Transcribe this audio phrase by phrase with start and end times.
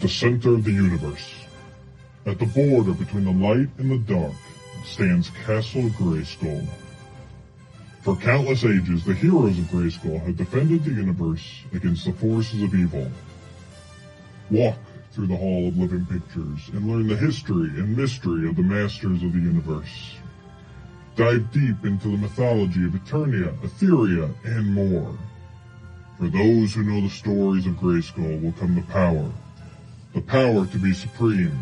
[0.00, 1.34] At the center of the universe,
[2.24, 4.32] at the border between the light and the dark,
[4.82, 6.66] stands Castle Grayskull.
[8.00, 12.74] For countless ages, the heroes of Grayskull have defended the universe against the forces of
[12.74, 13.10] evil.
[14.50, 14.78] Walk
[15.12, 19.22] through the Hall of Living Pictures and learn the history and mystery of the masters
[19.22, 20.14] of the universe.
[21.16, 25.14] Dive deep into the mythology of Eternia, Etheria, and more.
[26.18, 29.30] For those who know the stories of Grayskull will come the power.
[30.12, 31.56] The power to be supreme.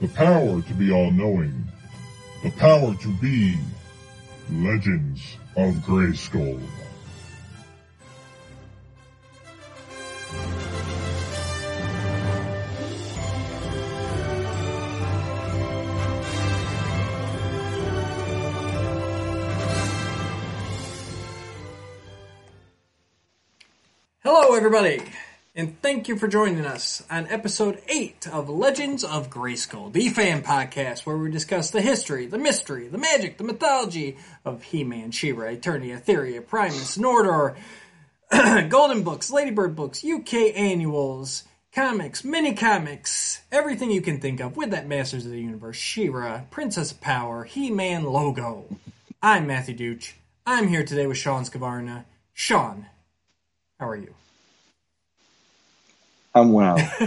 [0.00, 1.64] The power to be all-knowing.
[2.42, 3.58] The power to be
[4.50, 6.60] Legends of Grayskull.
[24.22, 25.02] Hello, everybody,
[25.56, 30.42] and thank you for joining us on episode 8 of Legends of Grayskull, the fan
[30.42, 35.12] podcast where we discuss the history, the mystery, the magic, the mythology of He Man,
[35.12, 37.56] She Ra, Eternia, Etheria, Primus, Nordor,
[38.68, 44.72] Golden Books, Ladybird Books, UK annuals, comics, mini comics, everything you can think of with
[44.72, 48.66] that Masters of the Universe, She Ra, Princess of Power, He Man logo.
[49.22, 50.12] I'm Matthew Duch.
[50.44, 52.04] I'm here today with Sean Scavarna.
[52.34, 52.86] Sean,
[53.80, 54.14] how are you?
[56.36, 56.76] I'm well.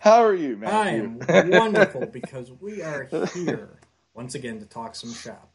[0.00, 0.70] How are you, man?
[0.70, 3.78] I am wonderful because we are here
[4.14, 5.52] once again to talk some shop.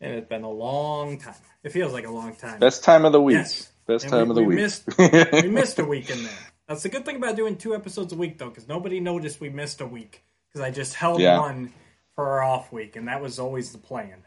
[0.00, 1.34] And it's been a long time.
[1.64, 2.60] It feels like a long time.
[2.60, 3.34] Best time of the week.
[3.34, 3.72] Yes.
[3.88, 4.56] Best And time we, of the we week.
[4.58, 4.84] Missed,
[5.42, 6.32] we missed a week in there.
[6.68, 9.48] That's the good thing about doing two episodes a week, though, because nobody noticed we
[9.48, 10.22] missed a week.
[10.48, 11.40] Because I just held Yeah.
[11.40, 11.72] one
[12.14, 14.22] for our off week, and that was always the plan.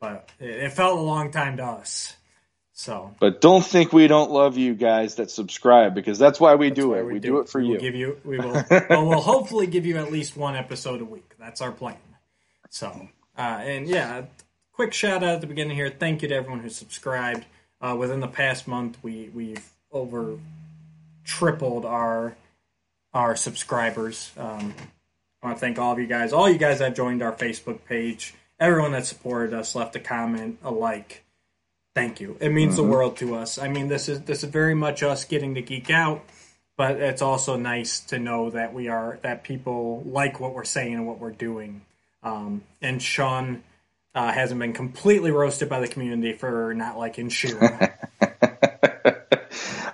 [0.00, 2.14] But it, it felt a long time to us.
[2.78, 6.68] So but don't think we don't love you guys that subscribe because that's why we
[6.68, 7.06] do why it.
[7.06, 7.38] We, do.
[7.38, 7.78] it for we you.
[7.78, 8.52] Give you, we will.
[8.70, 11.32] well, we'll hopefully give you at least one episode a week.
[11.38, 11.96] That's our plan.
[12.68, 14.26] So, uh, and yeah,
[14.72, 15.88] quick shout out at the beginning here.
[15.88, 17.46] Thank you to everyone who subscribed.
[17.80, 20.38] Uh, within the past month, we we've over
[21.24, 22.36] tripled our
[23.14, 24.32] our subscribers.
[24.36, 24.74] Um,
[25.42, 27.86] I want to thank all of you guys, all you guys that joined our Facebook
[27.86, 31.22] page, everyone that supported us, left a comment, a like.
[31.96, 32.36] Thank you.
[32.40, 33.56] It means the world to us.
[33.58, 36.22] I mean, this is this is very much us getting to geek out,
[36.76, 40.92] but it's also nice to know that we are that people like what we're saying
[40.92, 41.80] and what we're doing.
[42.22, 43.62] Um, and Sean
[44.14, 47.88] uh, hasn't been completely roasted by the community for not liking She Ra.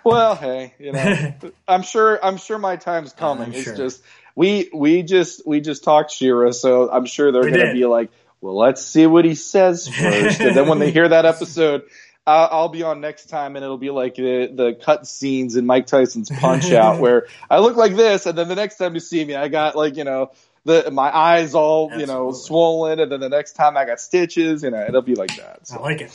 [0.05, 1.35] Well, hey, you know,
[1.69, 2.19] I'm sure.
[2.25, 3.47] I'm sure my time's coming.
[3.47, 3.77] I'm it's sure.
[3.77, 4.03] just
[4.35, 7.67] we we just we just talked She Ra, so I'm sure they're We going to
[7.69, 7.75] did.
[7.75, 8.11] be like,
[8.43, 11.85] well, let's see what he says first, and then when they hear that episode.
[12.25, 15.67] Uh, I'll be on next time, and it'll be like the the cut scenes in
[15.67, 19.01] Mike Tyson's Punch Out, where I look like this, and then the next time you
[19.01, 20.31] see me, I got like you know
[20.65, 24.63] the my eyes all you know swollen, and then the next time I got stitches,
[24.63, 25.69] you know it'll be like that.
[25.73, 26.13] I like it.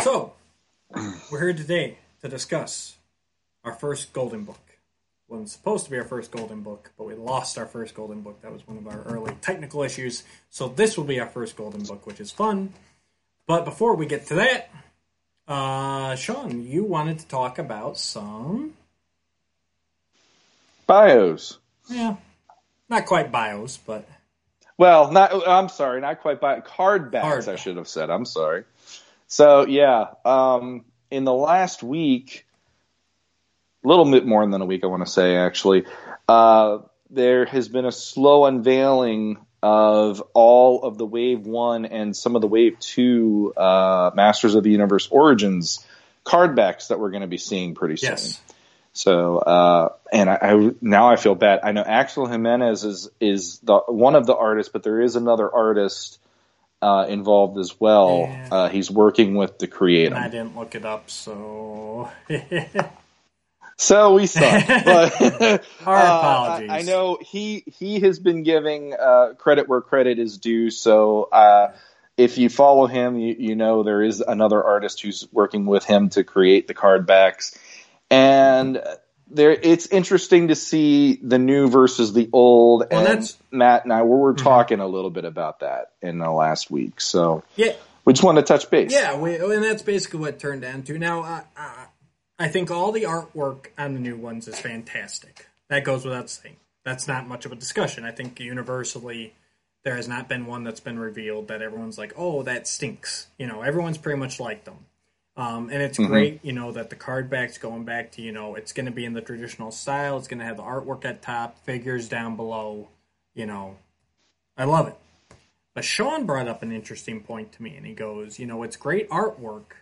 [0.00, 0.34] So,
[1.32, 2.94] we're here today to discuss
[3.64, 4.65] our first Golden Book.
[5.28, 8.40] Wasn't supposed to be our first Golden Book, but we lost our first Golden Book.
[8.42, 10.22] That was one of our early technical issues.
[10.50, 12.72] So this will be our first Golden Book, which is fun.
[13.48, 14.70] But before we get to that,
[15.48, 18.74] uh, Sean, you wanted to talk about some,
[20.86, 21.58] Bios.
[21.88, 22.16] yeah,
[22.88, 24.08] not quite bios, but
[24.78, 25.32] Well, not.
[25.46, 27.46] I'm sorry, not quite by card backs.
[27.46, 28.10] Card I should have said.
[28.10, 28.64] I'm sorry.
[29.26, 32.45] So yeah, um, in the last week,
[33.86, 35.84] little bit more than a week, I want to say actually,
[36.28, 36.78] uh,
[37.10, 42.42] there has been a slow unveiling of all of the Wave One and some of
[42.42, 45.84] the Wave Two uh, Masters of the Universe Origins
[46.24, 48.10] card backs that we're going to be seeing pretty soon.
[48.10, 48.40] yes,
[48.92, 51.60] So, uh, and I, I now I feel bad.
[51.62, 55.52] I know Axel Jimenez is is the one of the artists, but there is another
[55.52, 56.18] artist
[56.82, 58.26] uh, involved as well.
[58.28, 58.48] Yeah.
[58.50, 60.16] Uh, he's working with the creator.
[60.16, 62.10] I didn't look it up, so
[63.76, 64.66] So we suck.
[64.66, 65.20] but
[65.86, 66.70] Our uh, apologies.
[66.70, 70.70] I, I know he he has been giving uh, credit where credit is due.
[70.70, 71.24] So.
[71.24, 71.72] Uh,
[72.16, 76.08] if you follow him, you, you know there is another artist who's working with him
[76.08, 77.58] to create the card backs.
[78.10, 78.82] And
[79.28, 82.86] there, it's interesting to see the new versus the old.
[82.90, 86.18] Well, and that's- Matt and I we were talking a little bit about that in
[86.18, 87.00] the last week.
[87.00, 87.72] So yeah,
[88.04, 88.92] we just want to touch base.
[88.92, 90.98] Yeah, we, and that's basically what it turned down to.
[90.98, 91.40] Now, uh,
[92.38, 95.46] I think all the artwork on the new ones is fantastic.
[95.68, 96.56] That goes without saying.
[96.84, 98.04] That's not much of a discussion.
[98.04, 99.34] I think universally,
[99.82, 103.46] there has not been one that's been revealed that everyone's like, "Oh, that stinks." You
[103.46, 104.86] know, everyone's pretty much liked them.
[105.36, 106.10] Um, and it's mm-hmm.
[106.10, 108.92] great, you know, that the card back's going back to, you know, it's going to
[108.92, 110.16] be in the traditional style.
[110.16, 112.88] It's going to have the artwork at top, figures down below.
[113.34, 113.76] You know,
[114.56, 114.96] I love it.
[115.74, 118.76] But Sean brought up an interesting point to me, and he goes, you know, it's
[118.76, 119.72] great artwork,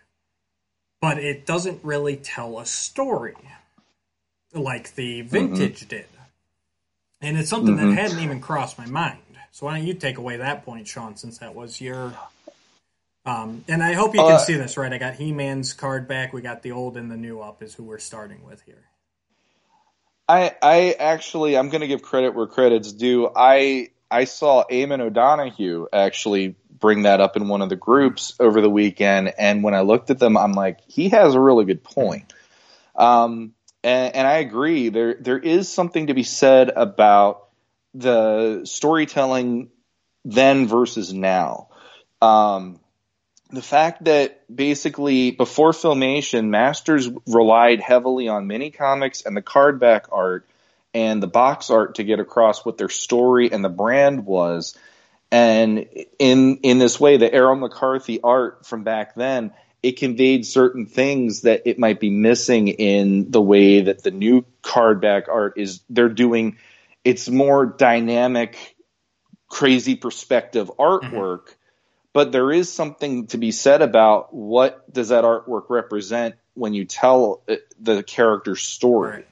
[1.05, 3.35] but it doesn't really tell a story
[4.55, 5.89] like the vintage mm-hmm.
[5.89, 6.07] did.
[7.21, 7.91] And it's something mm-hmm.
[7.93, 9.19] that hadn't even crossed my mind.
[9.51, 12.11] So why don't you take away that point, Sean, since that was your
[13.23, 14.91] um, and I hope you can uh, see this right.
[14.91, 16.33] I got He Man's card back.
[16.33, 18.83] We got the old and the new up is who we're starting with here.
[20.27, 23.29] I I actually I'm going to give credit where credit's due.
[23.35, 28.61] I I saw Eamon O'Donoghue actually bring that up in one of the groups over
[28.61, 31.83] the weekend, and when I looked at them, I'm like, he has a really good
[31.83, 32.31] point.
[32.95, 34.89] Um, and, and I agree.
[34.89, 37.47] There there is something to be said about
[37.95, 39.71] the storytelling
[40.25, 41.69] then versus now.
[42.21, 42.79] Um,
[43.49, 50.01] the fact that basically before filmation, Masters relied heavily on mini comics and the cardback
[50.11, 50.47] art
[50.93, 54.77] and the box art to get across what their story and the brand was.
[55.31, 55.87] And
[56.19, 59.51] in in this way, the Errol McCarthy art from back then,
[59.83, 64.45] it conveyed certain things that it might be missing in the way that the new
[64.63, 65.81] cardback art is.
[65.89, 66.57] They're doing
[67.03, 68.75] it's more dynamic,
[69.49, 71.01] crazy perspective artwork.
[71.41, 71.61] Mm-hmm
[72.15, 76.85] but there is something to be said about what does that artwork represent when you
[76.85, 77.43] tell
[77.77, 79.11] the character's story.
[79.11, 79.27] Right.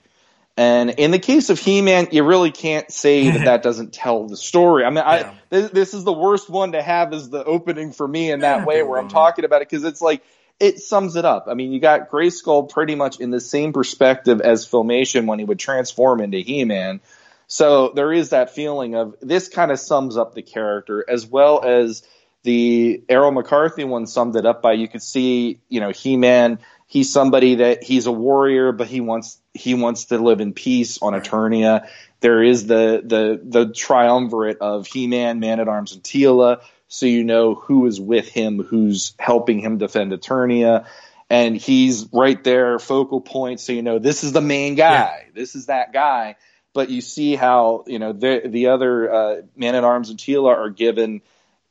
[0.55, 4.38] And in the case of He-Man, you really can't say that that doesn't tell the
[4.38, 4.85] story.
[4.85, 5.31] I mean, yeah.
[5.31, 8.41] I, this, this, is the worst one to have as the opening for me in
[8.41, 10.23] that yeah, way, where I'm talking about it because it's like
[10.59, 11.47] it sums it up.
[11.50, 15.45] I mean, you got Grayskull pretty much in the same perspective as Filmation when he
[15.45, 17.01] would transform into He-Man.
[17.47, 21.63] So there is that feeling of this kind of sums up the character as well
[21.63, 22.03] as
[22.44, 26.59] the Errol McCarthy one summed it up by you could see, you know, He Man.
[26.88, 31.00] He's somebody that he's a warrior, but he wants he wants to live in peace
[31.01, 31.88] on Eternia.
[32.19, 37.05] There is the the the triumvirate of He Man, Man at Arms, and Teela, so
[37.05, 40.85] you know who is with him, who's helping him defend Eternia.
[41.29, 45.25] And he's right there, focal point, so you know this is the main guy.
[45.25, 45.31] Yeah.
[45.33, 46.35] This is that guy.
[46.73, 50.55] But you see how you know the the other uh, Man at Arms and Teela
[50.55, 51.21] are given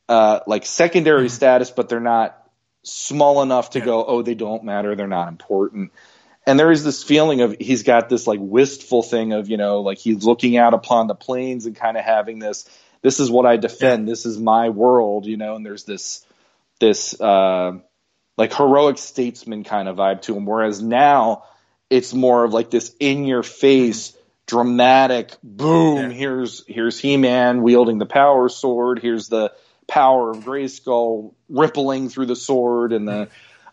[0.07, 1.35] uh, like secondary mm-hmm.
[1.35, 2.39] status, but they're not
[2.83, 3.85] small enough to yeah.
[3.85, 5.91] go, oh, they don't matter, they're not important.
[6.45, 9.81] And there is this feeling of he's got this like wistful thing of, you know,
[9.81, 12.65] like he's looking out upon the plains and kind of having this,
[13.01, 16.25] this is what I defend, this is my world, you know, and there's this,
[16.79, 17.73] this, uh,
[18.37, 20.45] like heroic statesman kind of vibe to him.
[20.45, 21.43] Whereas now
[21.89, 24.19] it's more of like this in your face, mm-hmm.
[24.47, 25.97] dramatic boom.
[25.97, 26.09] Yeah.
[26.09, 28.99] Here's, here's He-Man wielding the power sword.
[28.99, 29.53] Here's the,
[29.85, 33.27] power of Grayskull rippling through the sword and the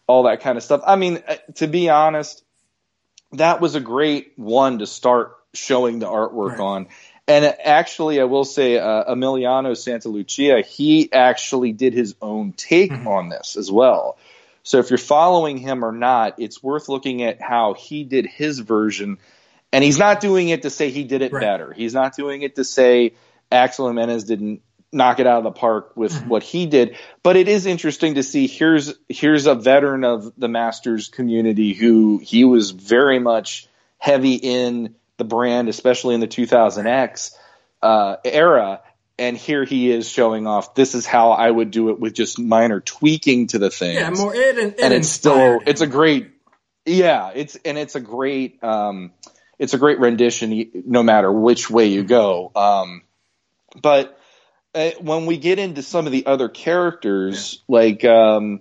[0.08, 0.82] all that kind of stuff.
[0.84, 2.42] I mean, uh, to be honest,
[3.32, 6.60] that was a great one to start showing the artwork right.
[6.60, 6.88] on.
[7.28, 13.06] And actually, I will say, uh, Emiliano Santalucia, he actually did his own take mm-hmm.
[13.06, 14.18] on this as well.
[14.62, 18.58] So if you're following him or not, it's worth looking at how he did his
[18.58, 19.18] version.
[19.72, 21.40] And he's not doing it to say he did it right.
[21.40, 21.72] better.
[21.72, 23.14] He's not doing it to say
[23.52, 26.28] Axel Jimenez didn't knock it out of the park with mm-hmm.
[26.28, 26.96] what he did.
[27.22, 32.18] But it is interesting to see here's here's a veteran of the Masters community who
[32.18, 33.68] he was very much
[33.98, 37.34] heavy in the brand, especially in the 2000X
[37.82, 38.82] uh, era.
[39.18, 40.74] And here he is showing off.
[40.74, 43.96] This is how I would do it with just minor tweaking to the thing.
[43.96, 45.60] Yeah, more it, it and it's still him.
[45.66, 46.30] it's a great
[46.86, 47.30] yeah.
[47.34, 49.12] It's and it's a great um,
[49.58, 52.50] it's a great rendition no matter which way you go.
[52.56, 53.02] Um,
[53.80, 54.18] but
[54.74, 57.76] uh, when we get into some of the other characters, yeah.
[57.76, 58.60] like um,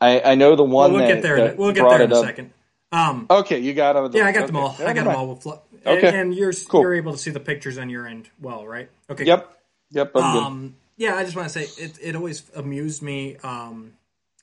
[0.00, 1.54] I, I, know the one well, we'll that, get there.
[1.56, 2.52] we'll get there in a second.
[2.92, 4.10] Um, okay, you got them.
[4.12, 4.46] Yeah, I got okay.
[4.46, 4.76] them all.
[4.78, 5.36] I got them all.
[5.36, 5.50] Fl-
[5.84, 6.82] okay, and, and you're cool.
[6.82, 8.90] you're able to see the pictures on your end, well, right?
[9.10, 9.24] Okay.
[9.24, 9.52] Yep.
[9.90, 10.16] Yep.
[10.16, 11.98] um, yeah, I just want to say it.
[12.02, 13.36] It always amused me.
[13.36, 13.92] Um,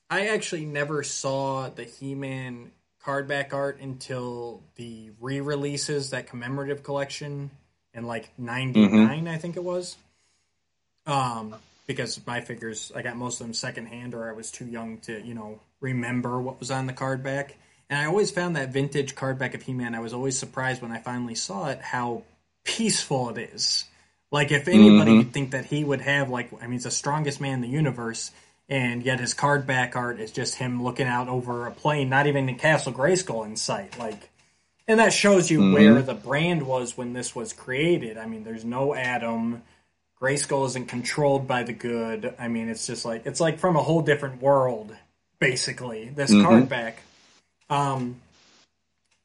[0.10, 2.72] I actually never saw the He-Man
[3.03, 7.51] card back art until the re-releases that commemorative collection
[7.93, 9.27] in like '99, mm-hmm.
[9.27, 9.98] I think it was.
[11.05, 11.55] Um,
[11.86, 15.22] because my figures, I got most of them secondhand, or I was too young to,
[15.22, 17.57] you know, remember what was on the card back.
[17.89, 19.93] And I always found that vintage card back of He Man.
[19.93, 22.24] I was always surprised when I finally saw it how
[22.63, 23.86] peaceful it is.
[24.31, 25.17] Like if anybody mm-hmm.
[25.19, 27.67] would think that he would have like, I mean, he's the strongest man in the
[27.67, 28.31] universe,
[28.67, 32.25] and yet his card back art is just him looking out over a plain, not
[32.25, 34.00] even the Castle Grayskull in sight.
[34.00, 34.29] Like,
[34.88, 35.74] and that shows you mm-hmm.
[35.74, 38.17] where the brand was when this was created.
[38.17, 39.62] I mean, there's no Adam
[40.24, 42.34] Grayskull isn't controlled by the good.
[42.39, 44.96] I mean, it's just like it's like from a whole different world,
[45.39, 46.08] basically.
[46.15, 46.46] This mm-hmm.
[46.46, 47.01] card back.
[47.70, 48.22] Um,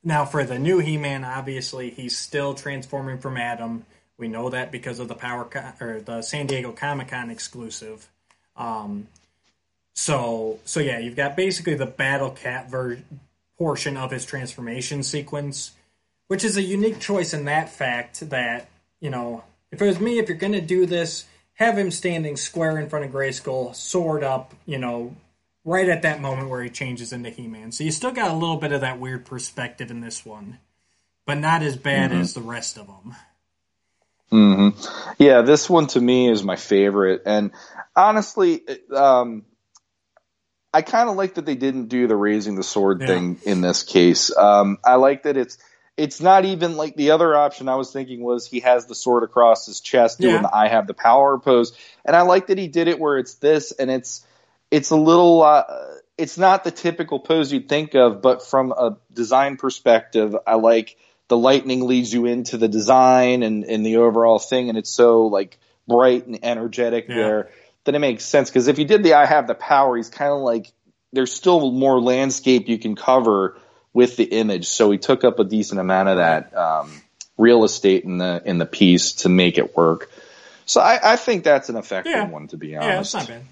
[0.02, 3.85] now for the new He-Man, obviously he's still transforming from Adam.
[4.17, 8.09] We know that because of the Power Con- or the San Diego Comic Con exclusive.
[8.57, 9.07] Um,
[9.95, 12.99] so so yeah, you've got basically the Battle Cat ver-
[13.57, 15.76] portion of his transformation sequence,
[16.26, 20.18] which is a unique choice in that fact that you know if it was me,
[20.18, 24.54] if you're gonna do this, have him standing square in front of Grayskull, sword up,
[24.64, 25.16] you know,
[25.64, 27.72] right at that moment where he changes into He-Man.
[27.72, 30.58] So you still got a little bit of that weird perspective in this one,
[31.26, 32.20] but not as bad mm-hmm.
[32.20, 33.14] as the rest of them.
[34.32, 35.12] Mm-hmm.
[35.18, 37.50] Yeah, this one to me is my favorite, and
[37.96, 38.62] honestly,
[38.94, 39.44] um,
[40.72, 43.06] I kind of like that they didn't do the raising the sword yeah.
[43.06, 44.34] thing in this case.
[44.37, 45.58] Um, I like that it's
[45.99, 49.25] it's not even like the other option I was thinking was he has the sword
[49.25, 50.43] across his chest doing yeah.
[50.43, 53.35] the I have the power pose, and I like that he did it where it's
[53.35, 54.25] this and it's
[54.71, 55.64] it's a little uh,
[56.17, 60.97] it's not the typical pose you'd think of, but from a design perspective, I like
[61.26, 65.26] the lightning leads you into the design and, and the overall thing, and it's so
[65.26, 67.14] like bright and energetic yeah.
[67.17, 67.50] there
[67.85, 68.50] that it makes sense.
[68.50, 70.73] Because if you did the I have the power, he's kind of like
[71.12, 73.59] there's still more landscape you can cover
[73.92, 76.90] with the image, so he took up a decent amount of that um,
[77.37, 80.11] real estate in the in the piece to make it work.
[80.66, 82.28] So I, I think that's an effective yeah.
[82.28, 83.14] one, to be honest.
[83.14, 83.45] Yeah, it's not bad.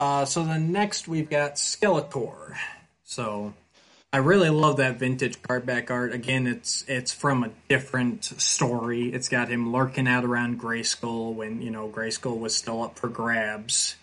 [0.00, 2.56] Uh, so then next we've got Skeletor.
[3.04, 3.52] So
[4.12, 6.12] I really love that vintage cardback art.
[6.12, 9.08] Again, it's it's from a different story.
[9.12, 13.08] It's got him lurking out around Grayskull when you know Grayskull was still up for
[13.08, 13.96] grabs,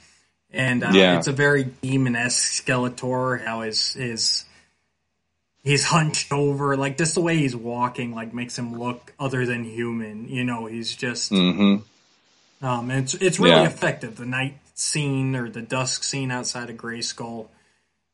[0.51, 1.17] and uh, yeah.
[1.17, 3.43] it's a very demon-esque Skeletor.
[3.43, 4.45] How his his
[5.67, 9.63] he's hunched over, like just the way he's walking, like makes him look other than
[9.63, 10.27] human.
[10.29, 11.31] You know, he's just.
[11.31, 12.65] Mm-hmm.
[12.65, 13.67] Um, it's it's really yeah.
[13.67, 14.17] effective.
[14.17, 17.49] The night scene or the dusk scene outside of Grayskull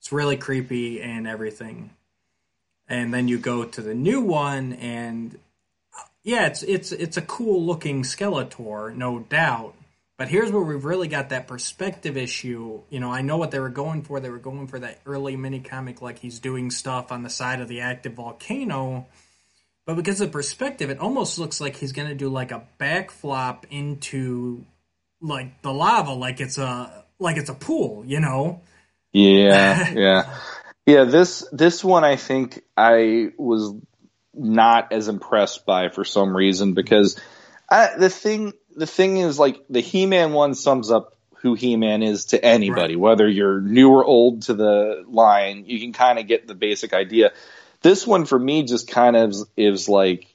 [0.03, 1.91] it's really creepy and everything.
[2.89, 5.39] And then you go to the new one, and
[6.25, 9.75] yeah, it's it's it's a cool looking Skeletor, no doubt.
[10.17, 12.81] But here's where we've really got that perspective issue.
[12.89, 14.19] You know, I know what they were going for.
[14.19, 17.61] They were going for that early mini comic, like he's doing stuff on the side
[17.61, 19.07] of the active volcano.
[19.85, 23.65] But because of perspective, it almost looks like he's going to do like a backflop
[23.71, 24.65] into
[25.19, 28.61] like the lava, like it's a like it's a pool, you know.
[29.11, 30.37] Yeah, yeah,
[30.85, 31.03] yeah.
[31.05, 33.73] This this one, I think I was
[34.33, 37.19] not as impressed by for some reason because
[37.69, 41.75] I, the thing the thing is like the He Man one sums up who He
[41.75, 43.01] Man is to anybody, right.
[43.01, 45.65] whether you're new or old to the line.
[45.67, 47.33] You can kind of get the basic idea.
[47.81, 50.33] This one for me just kind of is, is like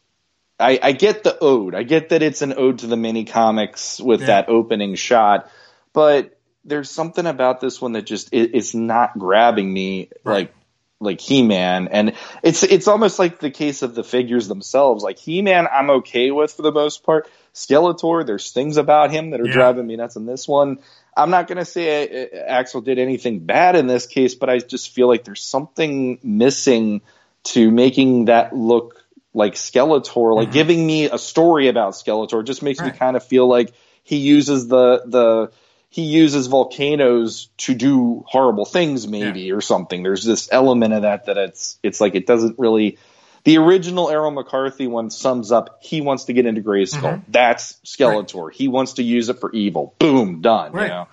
[0.60, 1.74] I, I, get the ode.
[1.74, 4.26] I get that it's an ode to the mini comics with yeah.
[4.26, 5.50] that opening shot,
[5.92, 10.34] but there's something about this one that just it, it's not grabbing me right.
[10.34, 10.54] like
[11.00, 15.04] like He-Man, and it's it's almost like the case of the figures themselves.
[15.04, 17.28] Like He-Man, I'm okay with for the most part.
[17.54, 19.52] Skeletor, there's things about him that are yeah.
[19.52, 20.16] driving me nuts.
[20.16, 20.78] In this one,
[21.16, 24.58] I'm not going to say uh, Axel did anything bad in this case, but I
[24.58, 27.02] just feel like there's something missing
[27.44, 30.52] to making that look like Skeletor, like mm-hmm.
[30.52, 32.44] giving me a story about Skeletor.
[32.44, 32.92] Just makes right.
[32.92, 35.50] me kind of feel like he uses the the
[35.90, 39.54] he uses volcanoes to do horrible things maybe yeah.
[39.54, 42.98] or something there's this element of that that it's it's like it doesn't really
[43.44, 47.00] the original Errol McCarthy one sums up he wants to get into Grayskull.
[47.00, 47.32] Mm-hmm.
[47.32, 48.48] That's Skeletor.
[48.48, 48.54] Right.
[48.54, 49.94] He wants to use it for evil.
[49.98, 50.72] Boom, done.
[50.72, 50.82] Right.
[50.82, 51.08] You know?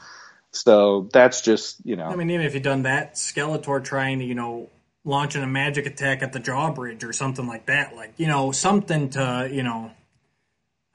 [0.51, 2.07] So that's just, you know.
[2.07, 4.69] I mean, even if you'd done that, Skeletor trying to, you know,
[5.03, 9.09] launching a magic attack at the drawbridge or something like that, like, you know, something
[9.11, 9.91] to, you know,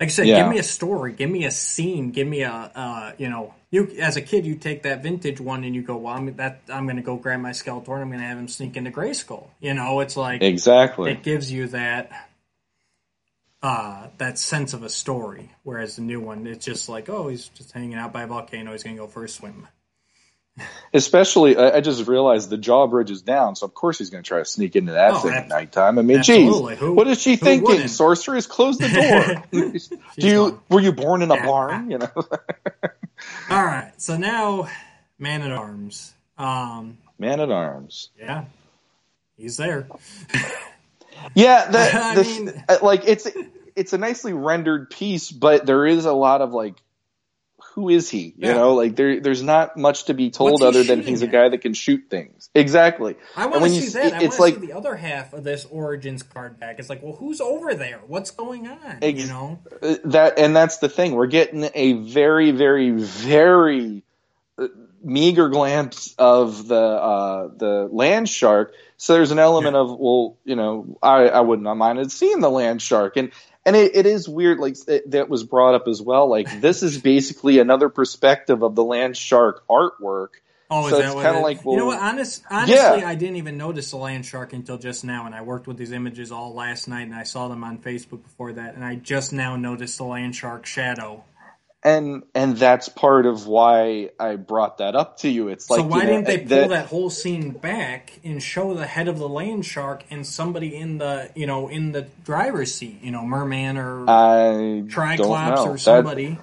[0.00, 0.40] like I said, yeah.
[0.40, 3.86] give me a story, give me a scene, give me a, uh, you know, you
[4.00, 6.86] as a kid, you take that vintage one and you go, well, I'm that I'm
[6.86, 9.48] going to go grab my Skeletor and I'm going to have him sneak into Grayskull.
[9.60, 12.30] You know, it's like exactly it gives you that
[13.62, 15.50] uh, that sense of a story.
[15.64, 18.72] Whereas the new one, it's just like, oh, he's just hanging out by a volcano.
[18.72, 19.68] He's going to go for a swim.
[20.92, 24.38] Especially, I, just realized the drawbridge is down, so of course he's going to try
[24.38, 25.98] to sneak into that oh, thing at nighttime.
[25.98, 27.68] I mean, geez, what is she thinking?
[27.68, 27.90] Wouldn't?
[27.90, 29.78] Sorceress, close the door.
[30.18, 31.90] Do you were you born in a barn?
[31.90, 32.10] You know.
[33.50, 34.68] All right, so now
[35.18, 36.12] Man at Arms.
[36.38, 38.10] Um, Man at Arms.
[38.18, 38.46] Yeah,
[39.36, 39.86] he's there.
[41.34, 43.28] yeah, the, the mean, like it's
[43.76, 46.74] it's a nicely rendered piece, but there is a lot of like
[47.74, 48.34] who is he?
[48.36, 51.28] You know, like there, there's not much to be told other than he's at?
[51.28, 52.50] a guy that can shoot things.
[52.54, 53.16] Exactly.
[53.36, 54.14] I want to see you, that.
[54.14, 56.78] I it's like the other half of this Origins card back.
[56.78, 58.00] It's like, well, who's over there?
[58.06, 58.98] What's going on?
[59.02, 61.12] Ex- you know uh, that, and that's the thing.
[61.14, 64.02] We're getting a very, very, very
[64.58, 64.68] uh,
[65.02, 68.74] meager glimpse of the uh, the land shark.
[68.96, 69.80] So there's an element yeah.
[69.80, 73.30] of well, you know, I, I wouldn't have minded seeing the land shark, and
[73.66, 76.28] and it, it is weird, like it, that was brought up as well.
[76.28, 80.28] Like this is basically another perspective of the land shark artwork.
[80.72, 81.98] Oh, so is that kind of like well, you know what?
[81.98, 83.02] Honest, honestly, yeah.
[83.04, 85.90] I didn't even notice the land shark until just now, and I worked with these
[85.90, 89.32] images all last night, and I saw them on Facebook before that, and I just
[89.32, 91.24] now noticed the land shark shadow
[91.82, 95.48] and and that's part of why I brought that up to you.
[95.48, 98.42] It's like so why you know, didn't they pull that, that, whole scene back and
[98.42, 102.02] show the head of the land shark and somebody in the you know in the
[102.24, 106.38] driver's seat, you know, merman or I Triclops or somebody.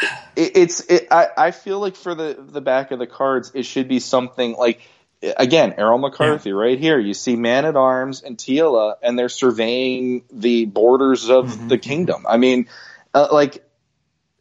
[0.00, 3.52] That, it, it's it, I I feel like for the the back of the cards
[3.54, 4.80] it should be something like
[5.36, 6.56] again, Errol McCarthy, yeah.
[6.56, 6.98] right here.
[6.98, 11.68] You see Man at Arms and Teela, and they're surveying the borders of mm-hmm.
[11.68, 12.26] the kingdom.
[12.28, 12.68] I mean,
[13.12, 13.64] uh, like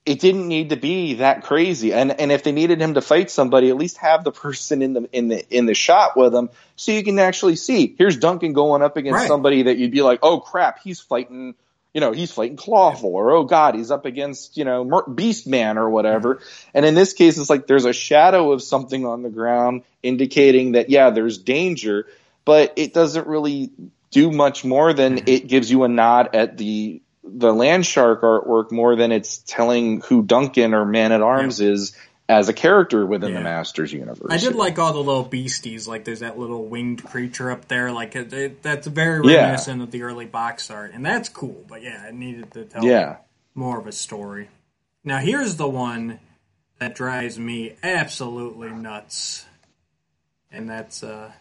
[0.05, 1.93] it didn't need to be that crazy.
[1.93, 4.93] And and if they needed him to fight somebody, at least have the person in
[4.93, 7.95] the in the in the shot with him, so you can actually see.
[7.97, 9.27] Here's Duncan going up against right.
[9.27, 11.55] somebody that you'd be like, oh crap, he's fighting.
[11.93, 15.77] You know, he's fighting Clawful, or oh god, he's up against you know Beast Man
[15.77, 16.35] or whatever.
[16.35, 16.69] Mm-hmm.
[16.73, 20.73] And in this case, it's like there's a shadow of something on the ground indicating
[20.73, 22.07] that yeah, there's danger,
[22.45, 23.69] but it doesn't really
[24.09, 25.29] do much more than mm-hmm.
[25.29, 30.01] it gives you a nod at the the land shark artwork more than it's telling
[30.01, 31.69] who Duncan or Man at Arms yeah.
[31.69, 33.37] is as a character within yeah.
[33.37, 34.27] the Masters universe.
[34.29, 37.91] I did like all the little beasties, like there's that little winged creature up there,
[37.91, 39.83] like it, it, that's very reminiscent yeah.
[39.83, 41.63] of the early box art, and that's cool.
[41.67, 43.17] But yeah, it needed to tell yeah.
[43.55, 44.49] more of a story.
[45.03, 46.19] Now here's the one
[46.79, 49.45] that drives me absolutely nuts,
[50.51, 51.31] and that's uh.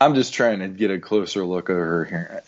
[0.00, 2.42] I'm just trying to get a closer look at her here.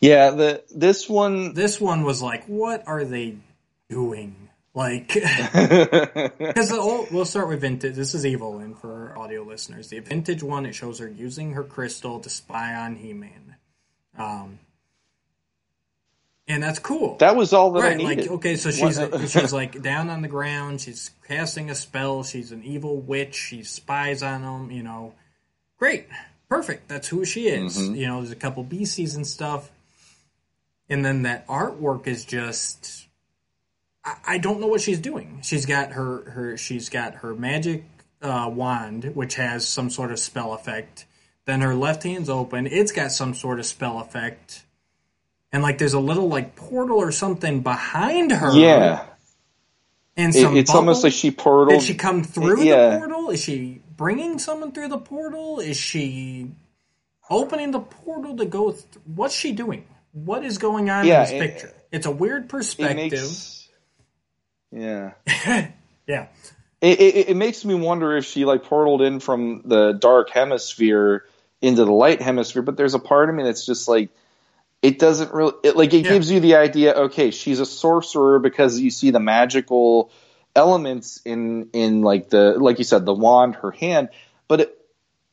[0.00, 3.36] Yeah, the this one this one was like, what are they
[3.90, 4.48] doing?
[4.72, 6.70] Like, because
[7.10, 7.96] we'll start with vintage.
[7.96, 9.88] This is evil, and for audio listeners.
[9.88, 13.56] The vintage one it shows her using her crystal to spy on He-Man,
[14.16, 14.60] um,
[16.48, 17.16] and that's cool.
[17.16, 18.18] That was all that right, I needed.
[18.18, 18.98] Like, okay, so she's
[19.32, 20.80] she's like down on the ground.
[20.80, 22.22] She's casting a spell.
[22.22, 23.34] She's an evil witch.
[23.34, 24.70] She spies on them.
[24.70, 25.14] You know,
[25.78, 26.06] great,
[26.48, 26.88] perfect.
[26.88, 27.76] That's who she is.
[27.76, 27.96] Mm-hmm.
[27.96, 29.70] You know, there's a couple beasties and stuff
[30.90, 33.06] and then that artwork is just
[34.04, 35.40] I, I don't know what she's doing.
[35.42, 37.84] She's got her her she's got her magic
[38.20, 41.06] uh, wand, which has some sort of spell effect.
[41.46, 44.64] Then her left hand's open; it's got some sort of spell effect,
[45.52, 48.52] and like there's a little like portal or something behind her.
[48.52, 49.06] Yeah,
[50.16, 51.78] and some it, it's almost like she portal.
[51.78, 52.90] Did she come through yeah.
[52.90, 53.30] the portal?
[53.30, 55.60] Is she bringing someone through the portal?
[55.60, 56.50] Is she
[57.28, 58.72] opening the portal to go?
[58.72, 59.86] Th- What's she doing?
[60.12, 61.74] What is going on yeah, in this it, picture?
[61.92, 63.12] It's a weird perspective.
[63.12, 63.68] Makes,
[64.72, 65.12] yeah.
[66.06, 66.26] yeah.
[66.80, 71.26] It, it, it, makes me wonder if she like portaled in from the dark hemisphere
[71.60, 74.10] into the light hemisphere, but there's a part of me that's just like,
[74.80, 76.12] it doesn't really, it, like, it yeah.
[76.12, 80.10] gives you the idea, okay, she's a sorcerer because you see the magical
[80.56, 84.08] elements in, in like the, like you said, the wand, her hand,
[84.48, 84.76] but it,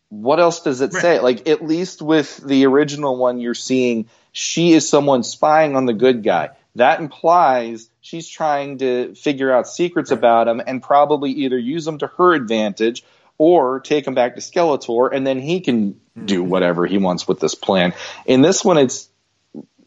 [0.09, 1.01] what else does it right.
[1.01, 1.19] say?
[1.19, 5.93] Like, at least with the original one, you're seeing she is someone spying on the
[5.93, 6.52] good guy.
[6.76, 11.97] That implies she's trying to figure out secrets about him and probably either use them
[11.97, 13.04] to her advantage
[13.39, 16.26] or take him back to Skeletor and then he can mm-hmm.
[16.28, 17.95] do whatever he wants with this plan.
[18.28, 19.10] In this one, it's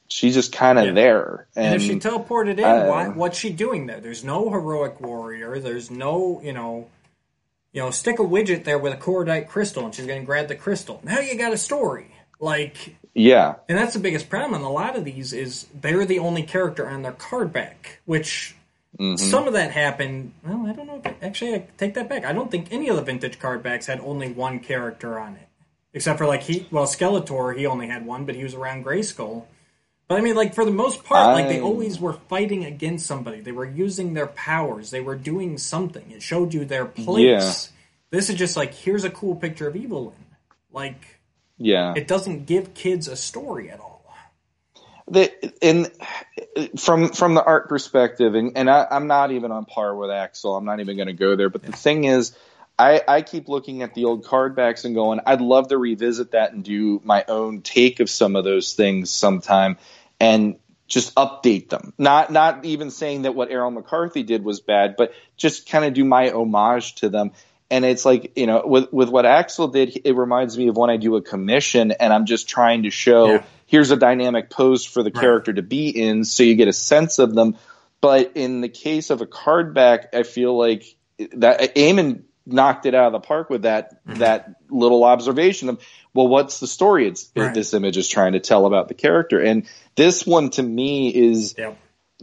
[0.08, 0.92] she's just kind of yeah.
[0.94, 1.46] there.
[1.54, 4.00] And, and, if she teleported in, uh, why, what's she doing there?
[4.00, 5.60] There's no heroic warrior.
[5.60, 6.88] There's no, you know,
[7.72, 10.48] you know, stick a widget there with a cordite crystal, and she's going to grab
[10.48, 11.00] the crystal.
[11.04, 12.16] Now you got a story.
[12.40, 13.56] Like, yeah.
[13.68, 16.88] And that's the biggest problem in a lot of these is they're the only character
[16.88, 18.56] on their card back, which
[18.98, 19.16] mm-hmm.
[19.16, 20.32] some of that happened.
[20.42, 21.02] Well, I don't know.
[21.20, 22.24] Actually, I take that back.
[22.24, 25.48] I don't think any of the vintage card backs had only one character on it,
[25.92, 26.66] except for like he.
[26.70, 29.44] Well, Skeletor, he only had one, but he was around Grayskull.
[30.08, 31.32] But I mean, like for the most part, I...
[31.34, 33.40] like they always were fighting against somebody.
[33.40, 34.90] They were using their powers.
[34.90, 36.10] They were doing something.
[36.10, 37.70] It showed you their place.
[37.70, 37.76] Yeah.
[38.10, 40.14] This is just like here's a cool picture of Evil-Lyn.
[40.72, 41.19] Like
[41.60, 41.92] yeah.
[41.94, 43.90] It doesn't give kids a story at all.
[45.06, 45.90] The, and
[46.80, 50.56] from from the art perspective, and, and I, am not even on par with Axel.
[50.56, 51.50] I'm not even going to go there.
[51.50, 52.32] But the thing is,
[52.78, 56.30] I, I keep looking at the old card backs and going, I'd love to revisit
[56.30, 59.78] that and do my own take of some of those things sometime,
[60.20, 61.92] and just update them.
[61.98, 65.92] Not not even saying that what Errol McCarthy did was bad, but just kind of
[65.92, 67.32] do my homage to them
[67.70, 70.90] and it's like you know with with what Axel did, it reminds me of when
[70.90, 73.44] I do a commission and I'm just trying to show yeah.
[73.66, 75.20] here's a dynamic pose for the right.
[75.20, 77.56] character to be in, so you get a sense of them.
[78.00, 80.96] But in the case of a card back, I feel like
[81.34, 84.20] that Eamon knocked it out of the park with that mm-hmm.
[84.20, 85.80] that little observation of
[86.12, 87.54] well, what's the story it's right.
[87.54, 91.54] this image is trying to tell about the character, and this one to me is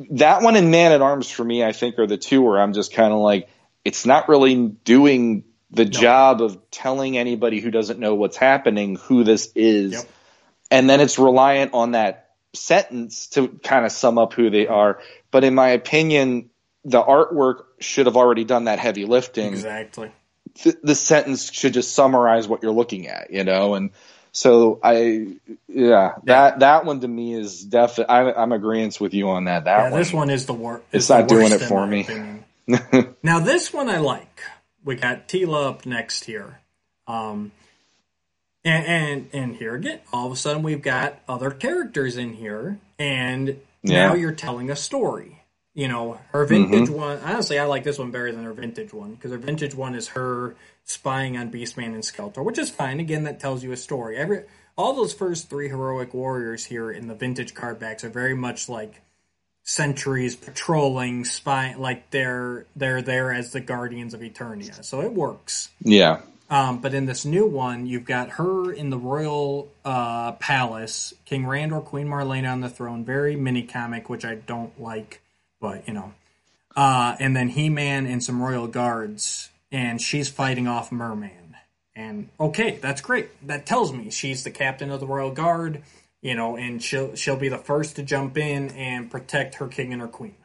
[0.09, 2.73] that one and Man at Arms for me, I think are the two where I'm
[2.73, 3.49] just kind of like
[3.87, 5.91] it's not really doing the no.
[5.91, 10.05] job of telling anybody who doesn't know what's happening who this is, yep.
[10.69, 14.99] and then it's reliant on that sentence to kind of sum up who they are.
[15.31, 16.49] But in my opinion,
[16.83, 19.53] the artwork should have already done that heavy lifting.
[19.53, 20.11] Exactly.
[20.63, 23.91] The, the sentence should just summarize what you're looking at, you know, and
[24.33, 25.37] so I,
[25.69, 28.13] yeah, that that one to me is definitely.
[28.13, 29.63] I'm agreeing with you on that.
[29.63, 30.83] That yeah, one, this one is the worst.
[30.91, 32.43] It's not doing it for me.
[33.23, 34.41] now this one I like.
[34.83, 36.59] We got Teela up next here.
[37.07, 37.51] Um,
[38.63, 42.79] and, and and here again, all of a sudden we've got other characters in here,
[42.99, 44.07] and yeah.
[44.07, 45.41] now you're telling a story.
[45.73, 46.93] You know, her vintage mm-hmm.
[46.93, 47.19] one.
[47.19, 50.09] Honestly, I like this one better than her vintage one because her vintage one is
[50.09, 52.99] her spying on Beastman and Skeletor, which is fine.
[52.99, 54.17] Again, that tells you a story.
[54.17, 54.43] Every
[54.77, 58.67] all those first three heroic warriors here in the vintage card backs are very much
[58.69, 59.01] like
[59.67, 61.77] sentries patrolling, spying.
[61.77, 65.69] Like they're they're there as the guardians of Eternia, so it works.
[65.81, 66.21] Yeah.
[66.49, 71.43] Um, but in this new one, you've got her in the royal uh, palace, King
[71.43, 73.03] Randor, Queen Marlena on the throne.
[73.03, 75.21] Very mini comic, which I don't like,
[75.59, 76.13] but you know.
[76.75, 81.57] Uh, and then He Man and some royal guards, and she's fighting off Merman.
[81.93, 83.29] And okay, that's great.
[83.47, 85.81] That tells me she's the captain of the royal guard,
[86.21, 89.93] you know, and she'll she'll be the first to jump in and protect her king
[89.93, 90.35] and her queen.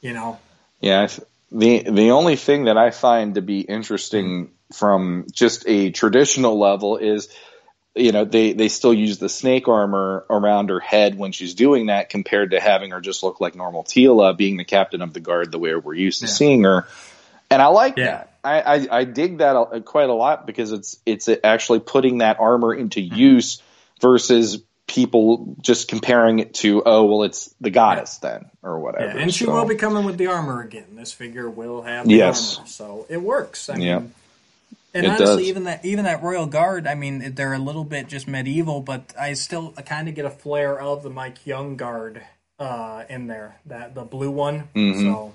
[0.00, 0.38] You know.
[0.80, 1.08] Yeah,
[1.50, 6.96] the the only thing that I find to be interesting from just a traditional level
[6.96, 7.28] is
[7.94, 11.86] you know they they still use the snake armor around her head when she's doing
[11.86, 15.20] that compared to having her just look like normal Teela being the captain of the
[15.20, 16.32] guard the way we're used to yeah.
[16.32, 16.86] seeing her
[17.50, 18.04] and I like yeah.
[18.04, 22.40] that I, I, I dig that quite a lot because it's it's actually putting that
[22.40, 23.14] armor into mm-hmm.
[23.14, 23.62] use
[24.02, 29.22] versus people just comparing it to oh well it's the goddess then or whatever yeah,
[29.22, 29.52] and she so.
[29.52, 32.58] will be coming with the armor again this figure will have the yes.
[32.58, 34.12] armor so it works I yeah mean,
[34.94, 35.48] and it honestly, does.
[35.48, 39.14] even that even that royal guard, I mean, they're a little bit just medieval, but
[39.18, 42.22] I still kind of get a flair of the Mike Young guard
[42.58, 44.68] uh, in there, that the blue one.
[44.74, 45.00] Mm-hmm.
[45.00, 45.34] So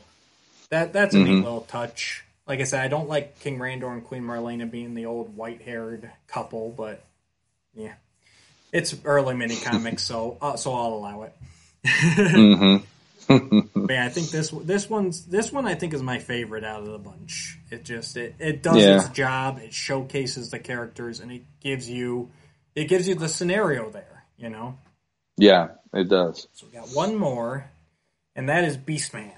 [0.69, 1.35] that that's a mm-hmm.
[1.35, 2.23] neat little touch.
[2.45, 5.61] Like I said, I don't like King Randor and Queen Marlena being the old white
[5.63, 7.03] haired couple, but
[7.73, 7.93] yeah,
[8.71, 11.33] it's early mini comics, so uh, so I'll allow it.
[11.85, 13.85] mm-hmm.
[13.89, 16.91] yeah, I think this this one's this one I think is my favorite out of
[16.91, 17.59] the bunch.
[17.69, 18.97] It just it, it does yeah.
[18.97, 19.59] its job.
[19.59, 22.31] It showcases the characters and it gives you
[22.75, 24.25] it gives you the scenario there.
[24.37, 24.77] You know.
[25.37, 26.47] Yeah, it does.
[26.53, 27.69] So we got one more,
[28.35, 29.31] and that is Beastman.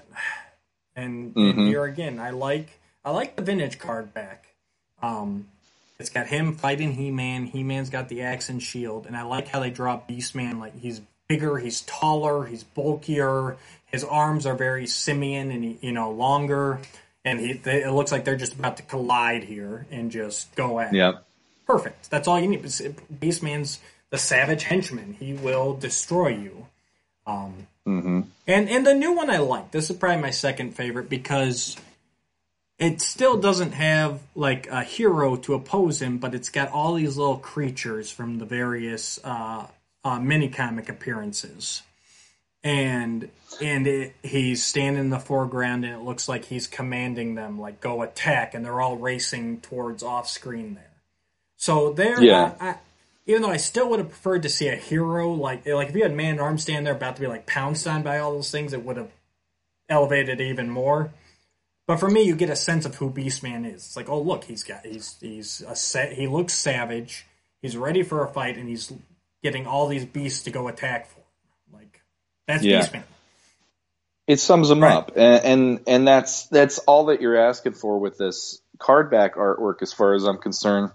[0.96, 1.60] And, mm-hmm.
[1.60, 4.46] and here again, I like I like the vintage card back.
[5.02, 5.48] Um,
[6.00, 7.46] it's got him fighting He Man.
[7.46, 10.78] He Man's got the axe and shield, and I like how they draw Beastman like
[10.78, 16.80] he's bigger, he's taller, he's bulkier, his arms are very simian and you know longer,
[17.24, 20.80] and he they, it looks like they're just about to collide here and just go
[20.80, 20.92] at.
[20.92, 21.24] Yep.
[21.66, 22.10] Perfect.
[22.10, 22.62] That's all you need.
[22.62, 23.78] Beastman's
[24.10, 25.16] the savage henchman.
[25.18, 26.66] He will destroy you.
[27.26, 28.20] Um, mm-hmm.
[28.46, 29.70] And and the new one I like.
[29.70, 31.76] This is probably my second favorite because
[32.80, 37.18] it still doesn't have like a hero to oppose him, but it's got all these
[37.18, 39.66] little creatures from the various uh,
[40.02, 41.82] uh, mini comic appearances.
[42.64, 43.28] And
[43.60, 47.80] and it, he's standing in the foreground and it looks like he's commanding them like
[47.80, 50.84] go attack and they're all racing towards off screen there.
[51.56, 52.54] So there yeah.
[52.58, 52.76] I, I,
[53.26, 56.02] even though i still would have preferred to see a hero like like if you
[56.02, 58.72] had man arm stand there about to be like pounced on by all those things
[58.72, 59.10] it would have
[59.88, 61.12] elevated even more
[61.90, 64.44] but for me you get a sense of who beastman is it's like oh look
[64.44, 67.26] he's got he's he's a set he looks savage
[67.62, 68.92] he's ready for a fight and he's
[69.42, 71.80] getting all these beasts to go attack for Him.
[71.80, 72.02] Like
[72.46, 72.80] that's yeah.
[72.80, 73.02] Beastman.
[74.26, 74.92] It sums them right.
[74.92, 79.34] up, and, and and that's that's all that you're asking for with this card back
[79.34, 80.92] artwork, as far as I'm concerned.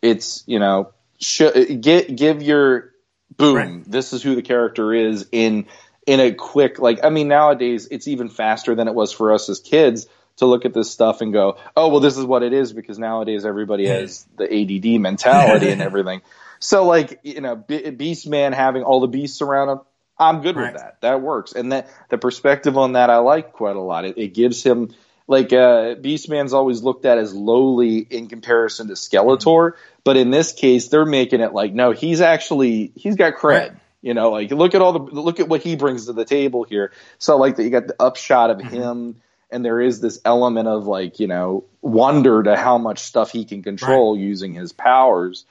[0.00, 2.92] It's you know sh- get give your
[3.36, 3.56] boom.
[3.56, 3.84] Right.
[3.84, 5.66] This is who the character is in
[6.06, 7.04] in a quick like.
[7.04, 10.06] I mean, nowadays it's even faster than it was for us as kids
[10.38, 12.98] to look at this stuff and go, oh well, this is what it is because
[12.98, 16.22] nowadays everybody has the ADD mentality and everything.
[16.60, 19.80] So like you know, Beast Man having all the beasts around him,
[20.18, 20.72] I'm good right.
[20.72, 21.00] with that.
[21.02, 21.52] That works.
[21.52, 24.04] And that the perspective on that I like quite a lot.
[24.04, 24.94] It, it gives him
[25.26, 29.72] like uh, Beastman's always looked at as lowly in comparison to Skeletor,
[30.02, 33.42] but in this case they're making it like no, he's actually he's got cred.
[33.42, 33.72] Right.
[34.00, 36.62] You know, like look at all the look at what he brings to the table
[36.64, 36.92] here.
[37.18, 39.16] So like that you got the upshot of him
[39.50, 43.44] and there is this element of like, you know, wonder to how much stuff he
[43.44, 45.44] can control using his powers.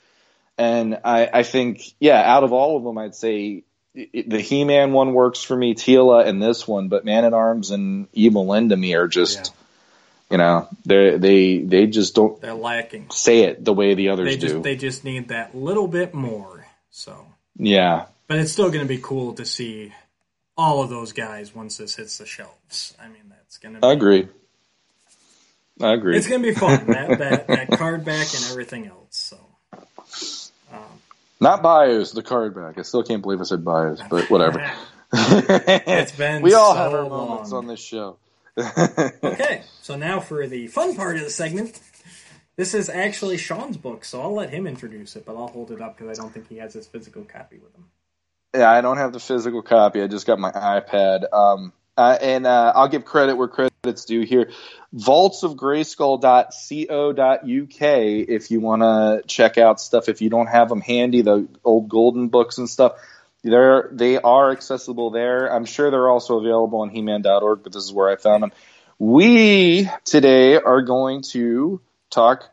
[0.58, 4.92] And I, I think, yeah, out of all of them, I'd say it, the He-Man
[4.92, 8.78] one works for me, Teela, and this one, but Man at Arms and Evil-Lyn to
[8.78, 9.54] me are just,
[10.30, 13.10] you know, they they they just don't They're lacking.
[13.12, 14.62] say it the way the others They just do.
[14.62, 16.66] they just need that little bit more.
[16.92, 19.94] So, yeah, but it's still going to be cool to see
[20.58, 22.96] all of those guys once this hits the shelves.
[23.00, 23.88] I mean, that's going to.
[23.88, 24.28] I agree.
[25.82, 26.18] I agree.
[26.18, 26.86] It's going to be fun.
[26.88, 29.16] that, that that card back and everything else.
[29.16, 29.38] So.
[31.40, 32.80] Not bios, the card back.
[32.80, 34.72] I still can't believe I said bios, but whatever.
[35.14, 38.18] It's been we all so have our moments on this show.
[38.58, 41.80] Okay, so now for the fun part of the segment.
[42.58, 45.80] This is actually Sean's book, so I'll let him introduce it, but I'll hold it
[45.80, 47.86] up because I don't think he has his physical copy with him.
[48.54, 50.02] Yeah, I don't have the physical copy.
[50.02, 51.32] I just got my iPad.
[51.32, 54.52] Um, uh, and uh, I'll give credit where credit's due here.
[54.94, 60.08] Vaults of Vaultsofgrayskull.co.uk if you want to check out stuff.
[60.08, 62.94] If you don't have them handy, the old golden books and stuff,
[63.44, 65.54] they're they are accessible there.
[65.54, 68.54] I'm sure they're also available on He-Man.org, but this is where I found them.
[69.00, 72.50] We today are going to talk